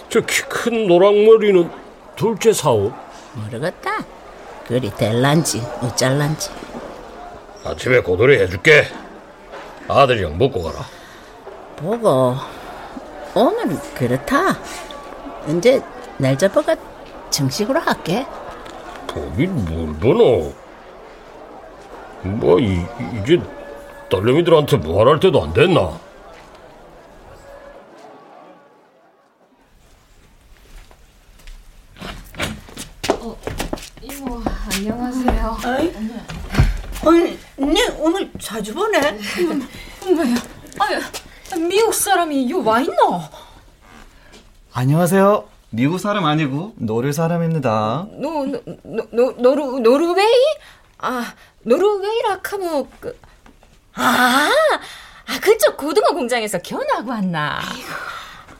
[0.10, 1.72] 저 키 큰 노랑머리는
[2.18, 2.92] 둘째 사오.
[3.34, 4.04] 모르겠다
[4.68, 6.50] 그리 될란지 어쩔란지
[7.64, 8.88] 아침에 고돌이 해줄게.
[9.88, 10.86] 아들이랑 먹고 가라.
[11.78, 12.36] 보고
[13.34, 14.60] 오늘은 그렇다
[15.48, 15.82] 이제
[16.18, 16.76] 날 잡아가
[17.38, 18.26] 정식으로 할게
[19.08, 20.54] 거긴 뭘 보노?
[22.22, 22.86] 뭐, 이,
[23.22, 23.42] 이제
[24.10, 26.00] 딸내미들한테 뭐할 때도 안 됐나?
[33.10, 33.38] 어,
[34.02, 34.42] 이모.
[34.74, 35.58] 안녕하세요.
[35.64, 35.94] 아이,
[37.06, 39.00] 아니, 네 오늘 자주 보네.
[40.06, 40.36] 엄마야,
[40.80, 41.00] 아유,
[41.68, 43.22] 미국 사람이 요 와 있노?
[44.74, 45.53] 안녕하세요.
[45.76, 48.06] 미국 사람 아니고 노르 사람입니다.
[48.22, 50.32] 노, 노, 노, 노, 노르, 노르웨이?
[51.00, 53.20] 아, 노르웨이라 카모, 그,
[53.96, 54.52] 아,
[55.26, 57.60] 아, 그쪽 고등어 공장에서 견학하고 왔나?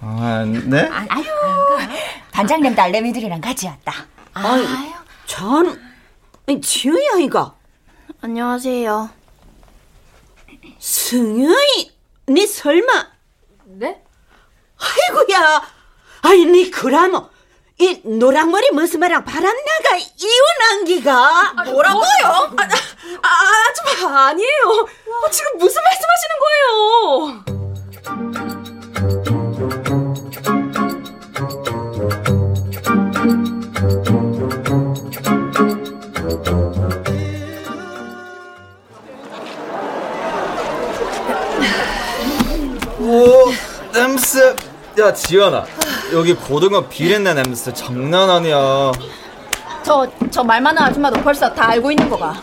[0.02, 0.90] 아, 네?
[0.90, 1.24] 아유,
[2.32, 3.94] 반장님 딸내미들이랑 같이 왔다.
[4.34, 4.66] 아유,
[5.28, 5.80] 전,
[6.62, 7.54] 지은이 아이가.
[8.22, 9.12] 안녕하세요.
[10.80, 11.92] 승현이,
[12.26, 13.08] 네 설마.
[13.66, 14.02] 네?
[14.80, 15.73] 아이고야.
[16.24, 17.30] 아이, 네 그라모.
[17.80, 22.06] 이 노랑머리 머스마랑 바람나가 이혼한 기가 아, 뭐라고요?
[22.24, 23.30] 아, 아, 아,
[23.70, 24.70] 아줌마 아니에요.
[24.70, 27.44] 어, 지금 무슨 말씀하시는 거예요?
[43.00, 43.52] 오,
[43.94, 44.56] 냄새.
[45.00, 45.66] 야, 지연아.
[46.12, 48.92] 여기 고등어 비린내 냄새 장난 아니야.
[49.84, 52.36] 저, 저 말 많은 아줌마도 벌써 다 알고 있는 거가.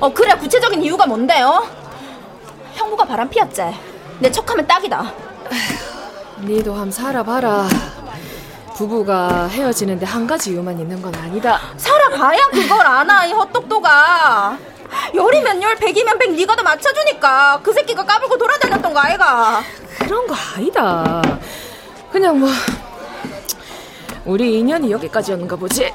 [0.00, 1.66] 어, 그래, 구체적인 이유가 뭔데요?
[2.74, 3.62] 형부가 바람 피웠지?
[4.20, 5.12] 내 척하면 딱이다.
[6.40, 7.68] 니도 함 살아봐라.
[8.76, 11.60] 부부가 헤어지는데 한 가지 이유만 있는 건 아니다.
[11.76, 14.56] 살아봐야 그걸 아나, 이 헛똑똑아.
[15.14, 19.62] 열이면 열, 백이면 백, 네가 더 맞춰주니까 그 새끼가 까불고 돌아다녔던 거 아이가?
[19.98, 21.22] 그런 거 아니다.
[22.12, 22.48] 그냥 뭐
[24.24, 25.92] 우리 인연이 여기까지였는가 보지.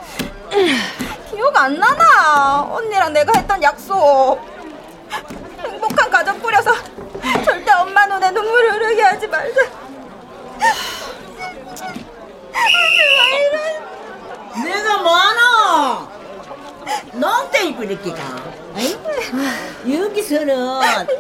[1.30, 2.64] 기억 안 나나?
[2.64, 4.40] 언니랑 내가 했던 약속.
[5.62, 6.74] 행복한 가정 꾸려서
[7.46, 9.62] 절대 엄마 눈에 눈물 흐르게 하지 말자.
[14.64, 16.08] 내가 뭐하노?
[17.14, 18.18] 농땡이 뿌리기가.
[19.88, 20.58] 여기서는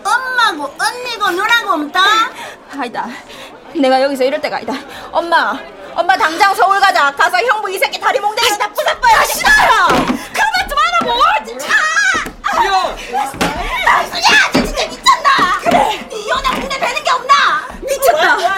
[0.03, 2.01] 엄마고 언니고 누나고 없다?
[2.71, 3.07] 아니다.
[3.79, 4.73] 내가 여기서 이럴 때가 아니다.
[5.11, 5.57] 엄마,
[5.95, 7.11] 엄마 당장 서울 가자.
[7.11, 9.87] 가서 형부 이 새끼 다리 몽둥이 다 부숴봐야 싫어요.
[10.33, 11.45] 그만 좀 하라고.
[11.45, 11.67] 진짜.
[13.85, 15.59] 나순이야, 너 진짜 미쳤나?
[15.61, 16.07] 그래.
[16.11, 17.33] 이 연애 군대 배는 게 없나?
[17.81, 18.35] 미쳤다.
[18.37, 18.53] 그래,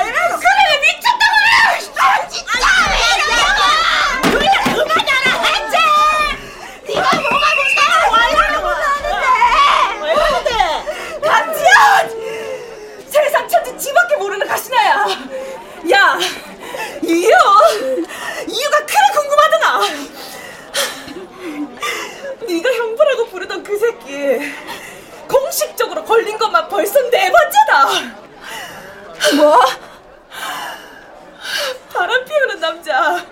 [0.82, 1.52] 미쳤다고 그래.
[2.00, 2.52] 아, 진짜
[2.90, 3.62] 왜 이러냐고.
[4.32, 5.76] 그래, 그만하라 했지.
[6.88, 7.82] 네가 뭐가 문제야?
[8.12, 9.18] 와이라고 하는데.
[10.02, 10.08] 왜
[10.44, 11.30] 그래?
[11.30, 11.70] 강지연!
[13.10, 15.06] 세상 천지 지밖에 모르는 가시나야.
[15.92, 16.18] 야,
[17.04, 17.30] 이유
[18.48, 19.66] 이유가 그래 궁금하더나.
[22.48, 24.54] 네가 형부라고 부르던 그 새끼
[25.28, 27.86] 공식적으로 걸린 것만 벌써 네 번째다.
[29.38, 29.60] 뭐?
[31.94, 33.24] 바람 피우는 남자.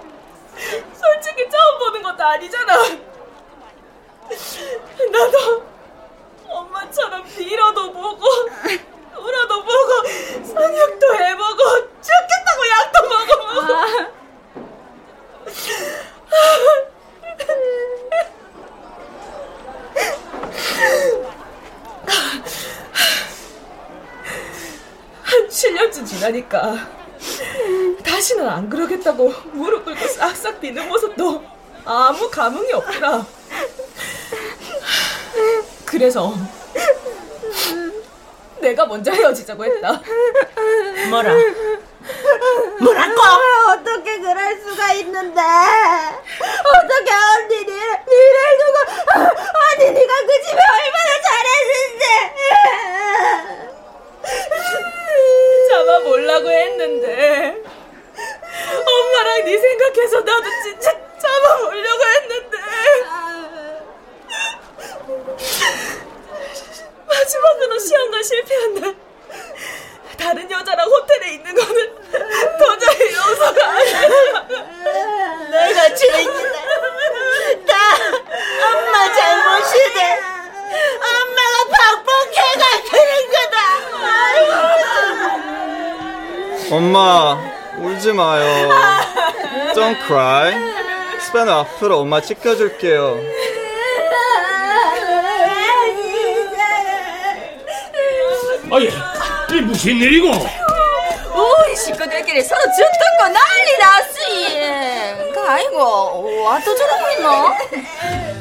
[0.55, 2.73] 솔직히 처음 보는 것도 아니잖아.
[5.11, 5.63] 나도
[6.47, 8.25] 엄마처럼 빌어도 보고
[9.17, 10.03] 울어도 보고
[10.45, 11.63] 성욕도 해보고
[12.01, 13.61] 죽겠다고 약도 먹어보고
[25.23, 26.05] 한 7년쯤
[26.57, 26.87] 지나니까
[28.03, 31.43] 다시는 안 그러겠다고 무릎 꿇고 싹싹 비는 모습도
[31.85, 33.25] 아무 감흥이 없더라
[35.85, 36.33] 그래서
[38.59, 40.01] 내가 먼저 헤어지자고 했다.
[41.11, 41.31] 뭐라?
[42.81, 43.21] 뭐라고?
[43.71, 45.39] 어떻게 그럴 수가 있는데?
[45.39, 47.75] 어떻게 언니 니를
[48.07, 48.77] 니를 두고
[49.21, 52.36] 아니 네가 그 집에 얼마나 잘했는데?
[55.97, 57.61] 잡아보려고 했는데
[58.85, 62.57] 엄마랑 네 생각해서 나도 진짜 잡아보려고 했는데
[67.07, 68.93] 마지막으로 시험관 실패한다
[70.17, 71.95] 다른 여자랑 호텔에 있는 거는
[72.59, 73.91] 도저히 용서가 안 돼.
[75.51, 76.57] 내가 죄인이다.
[77.65, 77.77] 나
[78.67, 80.19] 엄마 잘못이네.
[80.97, 83.55] 엄마가 박복해가 그런 거다.
[86.71, 87.37] 엄마,
[87.79, 88.69] 울지 마요.
[89.73, 90.53] Don't cry.
[91.19, 93.19] 스페너 앞으로 엄마 지켜줄게요.
[98.69, 98.89] 아예,
[99.57, 100.27] 이 무슨 일이고?
[100.29, 103.67] 오이 식구들끼리 서로 죽던 거 난리.
[105.33, 108.36] 그 아이고 와또 저러고 있노?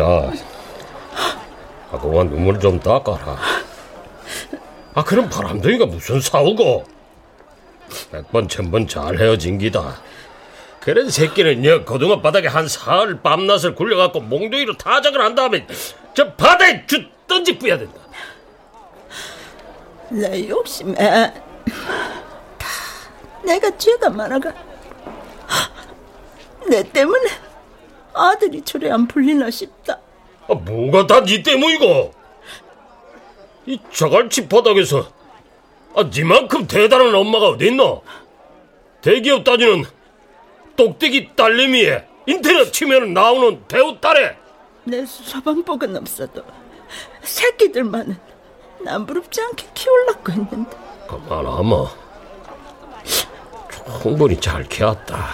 [0.00, 0.32] 자,
[1.92, 3.36] 아, 그만 눈물 좀 닦아라.
[4.94, 6.84] 아, 그럼 바람둥이가 무슨 싸우고?
[8.10, 10.00] 백번 천번 잘 헤어진 기다.
[10.80, 15.66] 그래도 새끼는 여 고등어 바닥에 한 사흘 밤낮을 굴려갖고 몽둥이로 타작을 한 다음에
[16.14, 18.00] 저 바다에 주 던지 뿌야 된다.
[20.08, 22.66] 내 욕심에 다
[23.44, 24.50] 내가 죄가 많아가
[26.70, 27.49] 내 때문에
[28.20, 29.98] 아들이 절에 안 풀리나 싶다.
[30.48, 32.12] 아, 뭐가 다니 때문이고?
[33.66, 35.08] 이 자갈치 바닥에서
[35.94, 38.02] 아, 니만큼 대단한 엄마가 어딨노?
[39.00, 39.84] 대기업 다니는
[40.76, 44.36] 똑대기 딸내미에 인터넷 치면 나오는 배우 딸에
[44.84, 46.42] 내 서방복은 없어도
[47.22, 48.18] 새끼들만은
[48.84, 50.76] 남부럽지 않게 키우려고 했는데
[51.08, 51.86] 그만하마
[54.02, 55.28] 충분히 잘 키웠다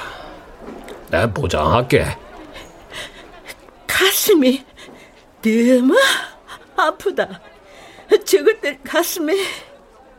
[1.10, 2.04] 내가 보장할게
[3.96, 4.62] 가슴이
[5.42, 5.96] 너무
[6.76, 7.40] 아프다.
[8.26, 9.34] 저것들 가슴에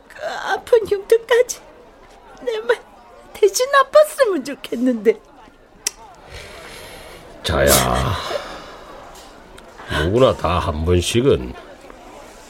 [0.08, 1.60] 그 아픈 흉터까지
[2.42, 2.76] 내 말
[3.32, 5.14] 대신 아팠으면 좋겠는데.
[7.44, 7.70] 자야
[10.02, 11.54] 누구나 다 한 번씩은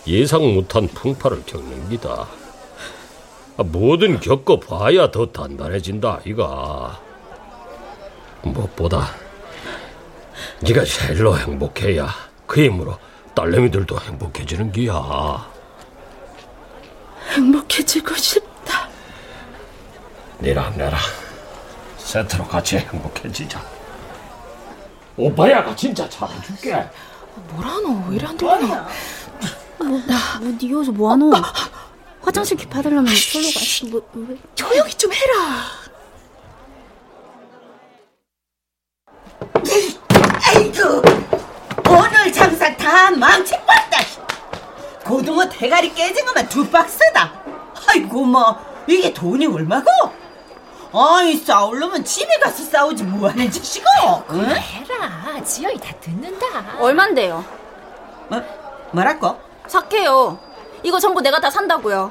[0.06, 2.26] 예상 못한 풍파를 겪는 기다
[3.58, 7.00] 아, 뭐든 겪어봐야 더 단단해진다 이가
[8.42, 9.14] 무엇보다
[10.60, 12.08] 네가 제일로 행복해야
[12.46, 12.98] 그 힘으로
[13.34, 15.48] 딸내미들도 행복해지는 기야
[17.32, 18.88] 행복해지고 싶다.
[20.40, 20.98] 니랑 내랑
[21.98, 23.62] 세트로 같이 행복해지자
[25.16, 26.88] 오빠야가 진짜 잘해줄게
[27.50, 28.04] 뭐라노?
[28.08, 28.88] 왜 이리 안 들리나?
[29.78, 29.98] 뭐, 뭐,
[30.60, 31.32] 니 여기서 뭐하노?
[32.22, 34.36] 화장실 기 받으려면 절로 가시, 뭐, 왜?
[34.54, 35.64] 조용히 좀 해라.
[40.46, 41.02] 아이고
[41.88, 42.32] 오늘
[42.98, 43.98] 장사 다 망쳐봤다.
[45.04, 47.32] 고등어 대가리 깨진 것만 두 박스다.
[47.88, 49.86] 아이고 뭐 이게 돈이 얼마고?
[50.92, 53.86] 아이 싸우려면 집에 가서 싸우지 뭐하는 짓이고?
[54.30, 54.50] 응?
[54.50, 55.42] 해라.
[55.44, 56.46] 지영이 다 듣는다.
[56.80, 57.44] 얼만데요?
[58.28, 58.42] 뭐
[58.90, 59.38] 뭐라고?
[59.68, 60.38] 사케요.
[60.82, 62.10] 이거 전부 내가 다 산다고요.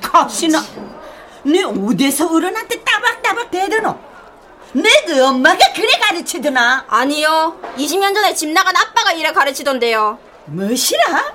[0.00, 0.60] 가시나
[1.42, 3.98] 내 어디서 어른한테 따박따박 대드노?
[4.74, 6.84] 내그 엄마가 그래 가르치드나?
[6.88, 7.56] 아니요.
[7.76, 10.18] 20년 전에 집 나간 아빠가 이래 가르치던데요.
[10.46, 11.34] 뭐시라?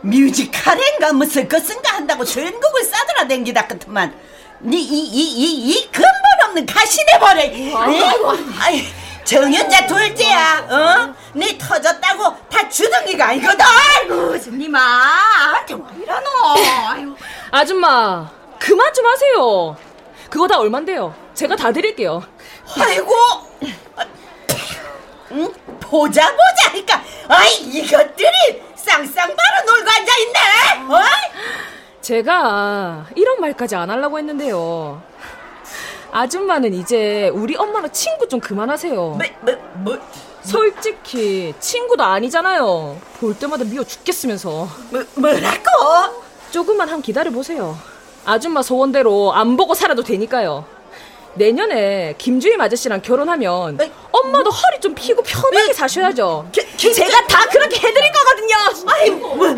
[0.00, 4.14] 뮤지컬인가 무슨 것인가 한다고 전국을 싸돌아 댕기다 같으만
[4.60, 6.12] 니이이이 이 근본
[6.44, 8.84] 없는 가시네 버려 아이고 아이
[9.24, 11.14] 정연자 둘째야 어?
[11.34, 16.28] 니 터졌다고 다 주둥이가 아니거든 아이고 니마 한테 와 이러노
[16.90, 17.16] 아이고
[17.50, 19.76] 아줌마, 그만 좀 하세요.
[20.28, 21.14] 그거 다 얼만데요?
[21.34, 22.22] 제가 다 드릴게요.
[22.78, 23.14] 아이고
[25.32, 25.52] 응?
[25.80, 30.38] 보자 보자 하니까 아이 이것들이 쌍쌍바로 놀고 앉아있네
[30.94, 31.00] 어?
[32.00, 35.02] 제가 이런 말까지 안 하려고 했는데요.
[36.10, 38.94] 아줌마는 이제 우리 엄마랑 친구 좀 그만하세요.
[38.94, 39.98] 뭐, 뭐, 뭐?
[40.42, 42.98] 솔직히 친구도 아니잖아요.
[43.20, 44.68] 볼 때마다 미워 죽겠으면서.
[44.90, 46.22] 뭐, 뭐라고?
[46.50, 47.76] 조금만 한 기다려 보세요.
[48.28, 50.66] 아줌마 소원대로 안 보고 살아도 되니까요.
[51.32, 53.78] 내년에 김주임 아저씨랑 결혼하면
[54.12, 56.50] 엄마도 허리 좀 펴고 편하게 사셔야죠.
[56.52, 58.54] 제가 다 그렇게 해드릴 거거든요.
[58.92, 59.56] 아이 뭐 뭐래?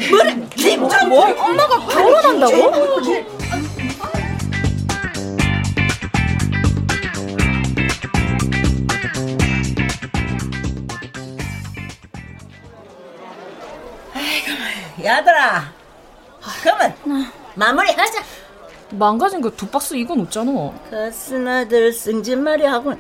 [0.55, 1.25] 김주 뭐?
[1.27, 3.01] 엄마가 결혼한다고?
[15.03, 15.73] 야들아
[16.63, 16.95] 그러면
[17.55, 18.23] 마무리하자
[18.93, 20.51] 망가진 거 두 박스 이건 없잖아.
[20.91, 22.95] 가스나들 승진말이 하고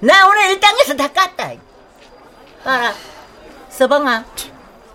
[0.00, 1.58] 나 오늘 일당에서 다 깠다
[2.64, 2.92] 알아
[3.68, 4.24] 서방아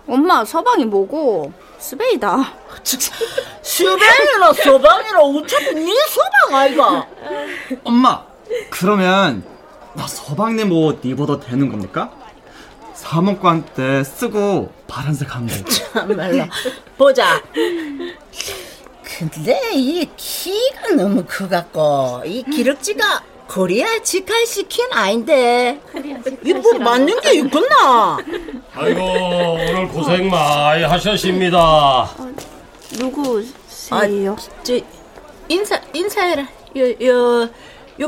[0.06, 1.52] 엄마, 서방이 뭐고?
[1.78, 2.36] 스베이다.
[3.62, 7.06] 수뱅이나 서방이나 어차피 네 서방 아이가
[7.84, 8.22] 엄마,
[8.70, 9.42] 그러면
[9.94, 12.10] 나 서방님 옷 입어도 되는 겁니까?
[12.94, 15.54] 사목관 때 쓰고 파란색 한 거.
[15.70, 16.44] 참말로
[16.98, 17.40] 보자
[19.18, 25.78] 근데 이 키가 너무 커갖고 이 기럭지가 코리아 직할시킨 아닌데.
[26.44, 28.18] 이뭐 맞는 게 있구나?
[28.74, 29.00] 아이고
[29.54, 32.10] 오늘 고생 많이 하셨습니다.
[32.98, 34.32] 누구세요?
[34.32, 34.80] 아, 저
[35.48, 36.48] 인사 인사해라.
[36.74, 37.50] 요요요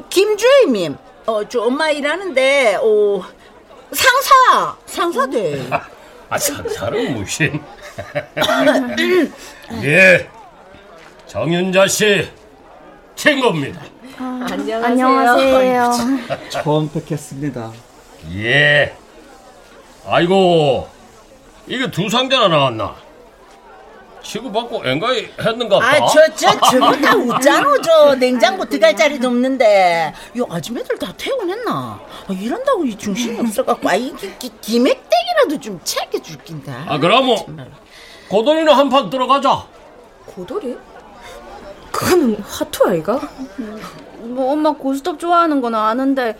[0.08, 0.96] 김주임님.
[1.26, 3.20] 어 저 엄마 일하는데 어
[3.92, 5.68] 상사 상사대
[6.28, 7.60] 아 상사는 무신
[9.82, 10.28] 예
[11.26, 12.28] 정윤자 씨
[13.14, 13.80] 친구입니다
[14.18, 15.90] 안녕하세요.
[16.48, 17.70] 처음 뵙겠습니다.
[18.32, 18.94] 예.
[20.06, 20.88] 아이고,
[21.66, 22.96] 이게 두 상자나 나왔나?
[24.22, 25.86] 치고받고 엔가이 했는가 봐.
[25.86, 28.14] 아, 저, 저, 저거 다 웃잖아, 저.
[28.14, 30.14] 냉장고 들어갈 자리도 없는데.
[30.38, 31.72] 요 아줌매들 다 퇴원했나?
[32.26, 36.84] 아, 이런다고 이 중심이 없어갖고, 아, 이, 기, 기맥땡이라도 좀 챙겨줄 낀다.
[36.88, 37.46] 아, 그럼 뭐,
[38.30, 39.66] 고돌이는 한 판 들어가자.
[40.24, 40.76] 고돌이?
[41.96, 43.20] 그거는 하투 아이가?
[44.18, 46.38] 뭐 엄마 고스톱 좋아하는 건 아는데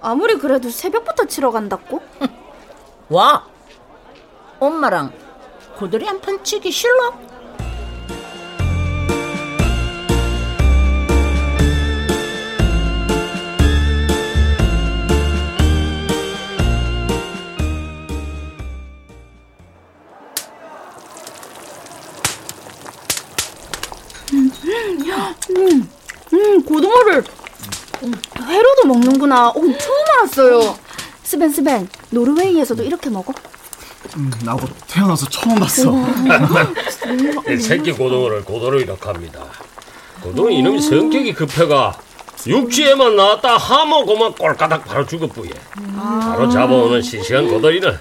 [0.00, 2.00] 아무리 그래도 새벽부터 치러 간다고?
[3.08, 3.44] 와!
[4.58, 5.12] 엄마랑
[5.76, 7.12] 고돌이 한 판 치기 싫어?
[25.56, 25.88] 음,
[26.32, 27.24] 음, 고등어를
[28.40, 29.48] 회로도 먹는구나.
[29.48, 30.78] 어, 처음 알았어요.
[31.22, 33.32] 스벤 스벤, 노르웨이에서도 이렇게 먹어?
[34.16, 35.92] 음, 나도 태어나서 처음 봤어.
[37.48, 39.44] 이 새끼 고등어를 고도로이라고 합니다.
[40.22, 41.96] 고등어 이놈이 성격이 급해가
[42.46, 45.50] 육지에만 나왔다 하모고만 꼴까닥 바로 죽어뿌예.
[45.98, 47.98] 바로 잡아오는 싱싱한 고돌이는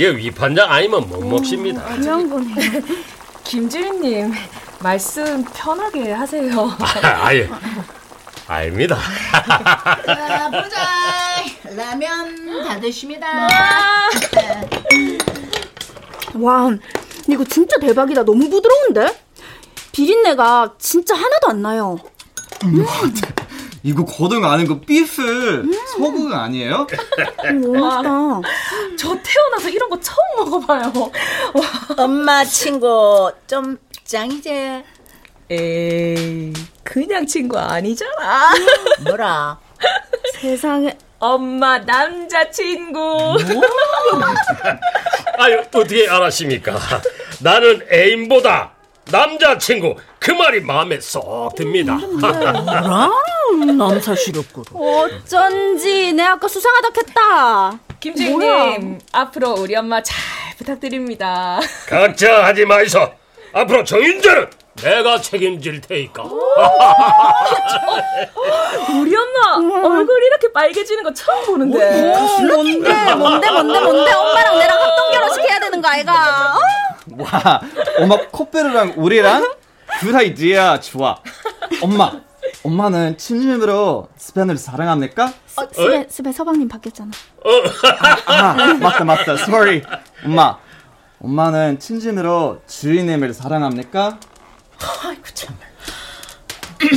[0.00, 1.94] 얘 위판장 아니면 못 먹습니다.
[1.96, 2.54] 귀한 거네.
[3.44, 4.32] 김주인님
[4.82, 6.76] 말씀 편하게 하세요.
[7.02, 7.48] 아, 아예
[8.48, 8.96] 아닙니다.
[10.06, 11.76] 자, 보자.
[11.76, 13.48] 라면 다 드십니다.
[16.34, 16.70] 와,
[17.28, 18.24] 이거 진짜 대박이다.
[18.24, 19.22] 너무 부드러운데?
[19.92, 21.98] 비린내가 진짜 하나도 안 나요.
[22.64, 22.84] 음.
[23.84, 26.86] 이거 고등 아는 거 비프 소고기 아니에요?
[27.44, 28.40] 너무 맛있다.
[28.96, 30.16] 저 태어나서 이런 거 처음
[30.50, 30.92] 먹어봐요.
[31.98, 34.84] 엄마 친구 좀 짱이제.
[35.50, 38.52] 에이, 그냥 친구 아니잖아.
[39.04, 39.58] 뭐라?
[40.40, 40.96] 세상에.
[41.18, 43.36] 엄마 남자친구.
[45.38, 46.76] 아유 어떻게 알았습니까?
[47.40, 48.72] 나는 애인보다
[49.08, 51.94] 남자친구 그 말이 마음에 쏙 듭니다.
[51.94, 53.08] 뭐라?
[53.76, 54.64] 남사시렵고.
[54.76, 57.78] 어쩐지 내 아까 수상하다 했다.
[58.00, 60.16] 김주인님 앞으로 우리 엄마 잘
[60.58, 61.60] 부탁드립니다.
[61.88, 63.21] 걱정하지 마이소.
[63.52, 66.22] 앞으로 정인재는 내가 책임질 테니까.
[68.94, 69.56] 우리 엄마
[69.88, 72.14] 얼굴 이렇게 빨개지는 거 처음 보는데.
[72.46, 74.12] 뭔데, 뭔데, 뭔데, 뭔데?
[74.12, 76.54] 엄마랑 내랑 합동 결혼식 해야 되는 거 아이가?
[76.54, 76.58] 어?
[77.18, 77.60] 와,
[77.98, 79.54] 엄마 코페르랑 우리랑
[80.00, 81.18] 그 아이디어 좋아.
[81.82, 82.12] 엄마,
[82.64, 85.26] 엄마는 친밀으로 스페인을 사랑합니까?
[85.56, 87.10] 어, 스베, 스베 서방님 바뀌었잖아.
[88.26, 89.32] 아, 맞다, 맞다.
[89.34, 89.82] Sorry.
[90.24, 90.56] 엄마,
[91.24, 94.18] 엄마는 친진으로 주인님을 사랑합니까?
[95.04, 95.56] 아이고 참.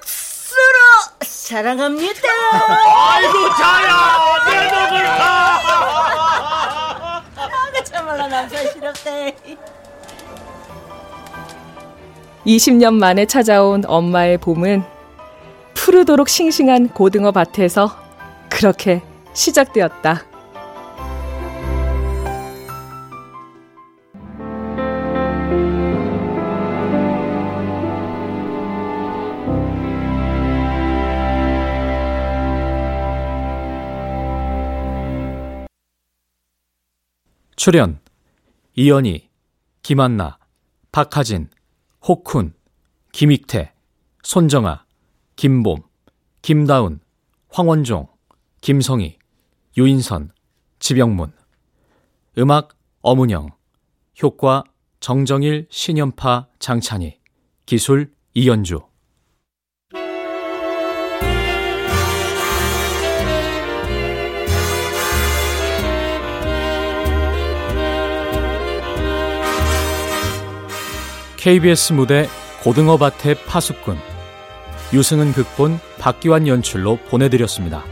[0.00, 0.78] 억수로
[1.20, 2.28] 사랑합니다.
[2.96, 3.90] 아이고 자야
[4.46, 5.20] 내 목을 타.
[7.36, 9.36] 아, 참말로 남사시럽대.
[12.46, 14.82] 20년 만에 찾아온 엄마의 봄은
[15.74, 17.94] 푸르도록 싱싱한 고등어 밭에서
[18.48, 19.02] 그렇게
[19.34, 20.29] 시작되었다.
[37.62, 38.00] 출연
[38.74, 39.28] 이연희,
[39.82, 40.38] 김한나,
[40.92, 41.50] 박하진,
[42.08, 42.54] 혹훈,
[43.12, 43.74] 김익태,
[44.22, 44.86] 손정아,
[45.36, 45.82] 김봄,
[46.40, 47.00] 김다운,
[47.50, 48.08] 황원종,
[48.62, 49.18] 김성희,
[49.76, 50.32] 유인선,
[50.78, 51.34] 지병문.
[52.38, 53.50] 음악 어문영
[54.22, 54.64] 효과
[55.00, 57.20] 정정일, 신연파, 장찬희
[57.66, 58.80] 기술 이연주
[71.40, 72.28] KBS 무대
[72.62, 73.96] 고등어밭의 파수꾼
[74.92, 77.82] 유승은 극본 박기환 연출로 보내드렸습니다.